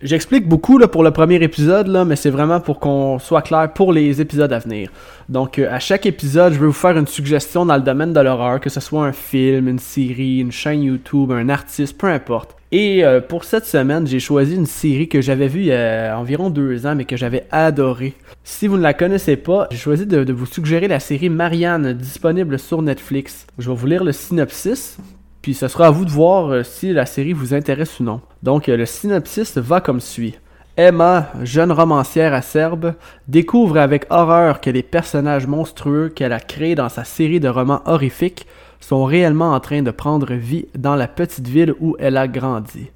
J'explique 0.00 0.48
beaucoup 0.48 0.78
là, 0.78 0.88
pour 0.88 1.02
le 1.02 1.10
premier 1.10 1.42
épisode, 1.42 1.88
là, 1.88 2.06
mais 2.06 2.16
c'est 2.16 2.30
vraiment 2.30 2.60
pour 2.60 2.80
qu'on 2.80 3.18
soit 3.18 3.42
clair 3.42 3.70
pour 3.74 3.92
les 3.92 4.22
épisodes 4.22 4.54
à 4.54 4.58
venir. 4.58 4.90
Donc, 5.28 5.58
euh, 5.58 5.70
à 5.70 5.80
chaque 5.80 6.06
épisode, 6.06 6.54
je 6.54 6.58
vais 6.58 6.66
vous 6.66 6.72
faire 6.72 6.96
une 6.96 7.06
suggestion 7.06 7.66
dans 7.66 7.76
le 7.76 7.82
domaine 7.82 8.14
de 8.14 8.20
l'horreur, 8.20 8.58
que 8.58 8.70
ce 8.70 8.80
soit 8.80 9.04
un 9.04 9.12
film, 9.12 9.68
une 9.68 9.78
série, 9.78 10.38
une 10.38 10.50
chaîne 10.50 10.82
YouTube, 10.82 11.30
un 11.30 11.50
artiste, 11.50 11.98
peu 11.98 12.06
importe. 12.06 12.57
Et 12.70 13.02
euh, 13.02 13.22
pour 13.22 13.44
cette 13.44 13.64
semaine, 13.64 14.06
j'ai 14.06 14.20
choisi 14.20 14.54
une 14.54 14.66
série 14.66 15.08
que 15.08 15.22
j'avais 15.22 15.48
vue 15.48 15.60
il 15.60 15.66
y 15.66 15.72
a 15.72 16.18
environ 16.18 16.50
deux 16.50 16.86
ans, 16.86 16.94
mais 16.94 17.06
que 17.06 17.16
j'avais 17.16 17.46
adorée. 17.50 18.14
Si 18.44 18.66
vous 18.66 18.76
ne 18.76 18.82
la 18.82 18.92
connaissez 18.92 19.36
pas, 19.36 19.68
j'ai 19.70 19.78
choisi 19.78 20.06
de, 20.06 20.32
vous 20.32 20.44
suggérer 20.44 20.86
la 20.86 21.00
série 21.00 21.30
Marianne, 21.30 21.94
disponible 21.94 22.58
sur 22.58 22.82
Netflix. 22.82 23.46
Je 23.58 23.70
vais 23.70 23.76
vous 23.76 23.86
lire 23.86 24.04
le 24.04 24.12
synopsis, 24.12 24.98
puis 25.40 25.54
ce 25.54 25.66
sera 25.66 25.86
à 25.86 25.90
vous 25.90 26.04
de 26.04 26.10
voir 26.10 26.52
euh, 26.52 26.62
si 26.62 26.92
la 26.92 27.06
série 27.06 27.32
vous 27.32 27.54
intéresse 27.54 28.00
ou 28.00 28.04
non. 28.04 28.20
Donc 28.42 28.68
euh, 28.68 28.76
le 28.76 28.84
synopsis 28.84 29.56
va 29.56 29.80
comme 29.80 30.00
suit. 30.00 30.34
Emma, 30.76 31.32
jeune 31.42 31.72
romancière 31.72 32.34
acerbe, 32.34 32.94
découvre 33.26 33.78
avec 33.78 34.06
horreur 34.10 34.60
que 34.60 34.70
les 34.70 34.82
personnages 34.82 35.46
monstrueux 35.46 36.10
qu'elle 36.10 36.34
a 36.34 36.38
créés 36.38 36.74
dans 36.74 36.90
sa 36.90 37.02
série 37.02 37.40
de 37.40 37.48
romans 37.48 37.80
horrifiques 37.86 38.46
sont 38.80 39.04
réellement 39.04 39.52
en 39.52 39.60
train 39.60 39.82
de 39.82 39.90
prendre 39.90 40.32
vie 40.34 40.66
dans 40.76 40.96
la 40.96 41.08
petite 41.08 41.48
ville 41.48 41.74
où 41.80 41.96
elle 41.98 42.16
a 42.16 42.28
grandi. 42.28 42.90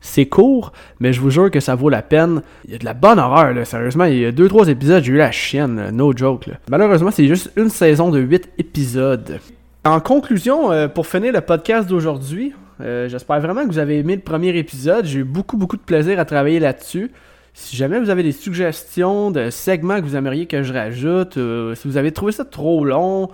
C'est 0.00 0.26
court, 0.26 0.72
mais 1.00 1.14
je 1.14 1.20
vous 1.20 1.30
jure 1.30 1.50
que 1.50 1.60
ça 1.60 1.74
vaut 1.74 1.88
la 1.88 2.02
peine. 2.02 2.42
Il 2.66 2.72
y 2.72 2.74
a 2.74 2.78
de 2.78 2.84
la 2.84 2.92
bonne 2.92 3.18
horreur, 3.18 3.54
là. 3.54 3.64
sérieusement. 3.64 4.04
Il 4.04 4.18
y 4.18 4.26
a 4.26 4.32
2-3 4.32 4.68
épisodes, 4.68 5.02
j'ai 5.02 5.12
eu 5.12 5.16
la 5.16 5.32
chienne, 5.32 5.90
no 5.92 6.14
joke. 6.14 6.50
Malheureusement, 6.68 7.10
c'est 7.10 7.26
juste 7.26 7.50
une 7.56 7.70
saison 7.70 8.10
de 8.10 8.20
8 8.20 8.50
épisodes. 8.58 9.40
En 9.84 10.00
conclusion, 10.00 10.70
euh, 10.70 10.88
pour 10.88 11.06
finir 11.06 11.32
le 11.32 11.40
podcast 11.40 11.88
d'aujourd'hui, 11.88 12.52
euh, 12.80 13.08
j'espère 13.08 13.40
vraiment 13.40 13.62
que 13.62 13.68
vous 13.68 13.78
avez 13.78 13.98
aimé 13.98 14.16
le 14.16 14.22
premier 14.22 14.56
épisode. 14.56 15.06
J'ai 15.06 15.20
eu 15.20 15.24
beaucoup, 15.24 15.56
beaucoup 15.56 15.76
de 15.76 15.82
plaisir 15.82 16.18
à 16.20 16.24
travailler 16.24 16.60
là-dessus. 16.60 17.10
Si 17.54 17.76
jamais 17.76 18.00
vous 18.00 18.10
avez 18.10 18.22
des 18.22 18.32
suggestions 18.32 19.30
de 19.30 19.48
segments 19.48 20.00
que 20.00 20.04
vous 20.04 20.16
aimeriez 20.16 20.46
que 20.46 20.62
je 20.62 20.72
rajoute, 20.72 21.36
euh, 21.36 21.74
si 21.74 21.88
vous 21.88 21.96
avez 21.96 22.12
trouvé 22.12 22.32
ça 22.32 22.44
trop 22.44 22.84
long, 22.84 23.28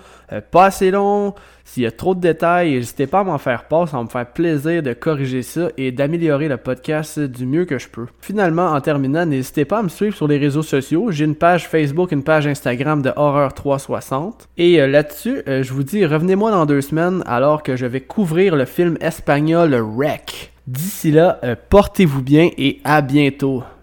pas 0.53 0.67
assez 0.67 0.91
long, 0.91 1.35
s'il 1.73 1.85
y 1.85 1.87
a 1.87 1.93
trop 1.93 2.17
de 2.17 2.21
détails, 2.21 2.75
n'hésitez 2.75 3.07
pas 3.07 3.21
à 3.21 3.25
m'en 3.25 3.39
faire 3.39 3.69
part, 3.69 3.89
ça 3.89 3.97
va 3.97 4.03
me 4.03 4.09
faire 4.09 4.27
plaisir 4.27 4.83
de 4.83 4.93
corriger 4.93 5.43
ça 5.43 5.69
et 5.77 5.93
d'améliorer 5.93 6.49
le 6.49 6.57
podcast 6.57 7.21
du 7.21 7.47
mieux 7.47 7.65
que 7.65 7.79
je 7.79 7.89
peux. 7.89 8.07
Finalement, 8.21 8.73
en 8.73 8.81
terminant, 8.81 9.25
n'hésitez 9.25 9.65
pas 9.65 9.79
à 9.79 9.83
me 9.85 9.89
suivre 9.89 10.17
sur 10.17 10.27
les 10.27 10.37
réseaux 10.37 10.65
sociaux. 10.65 11.13
J'ai 11.13 11.25
une 11.25 11.37
page 11.37 11.69
Facebook, 11.69 12.11
une 12.11 12.25
page 12.25 12.49
Instagram 12.49 13.03
de 13.03 13.13
Horreur 13.15 13.55
360. 13.55 14.49
Et 14.59 14.81
euh, 14.81 14.89
là-dessus, 14.89 15.43
euh, 15.47 15.63
je 15.63 15.73
vous 15.73 15.85
dis, 15.85 16.05
revenez-moi 16.05 16.51
dans 16.51 16.67
deux 16.67 16.81
semaines 16.81 17.23
alors 17.25 17.63
que 17.63 17.77
je 17.77 17.87
vais 17.87 18.01
couvrir 18.01 18.57
le 18.57 18.65
film 18.65 18.99
espagnol 19.01 19.73
Wreck. 19.73 20.53
D'ici 20.67 21.13
là, 21.13 21.39
euh, 21.45 21.55
portez-vous 21.69 22.23
bien 22.23 22.51
et 22.59 22.81
à 22.83 23.01
bientôt. 23.01 23.63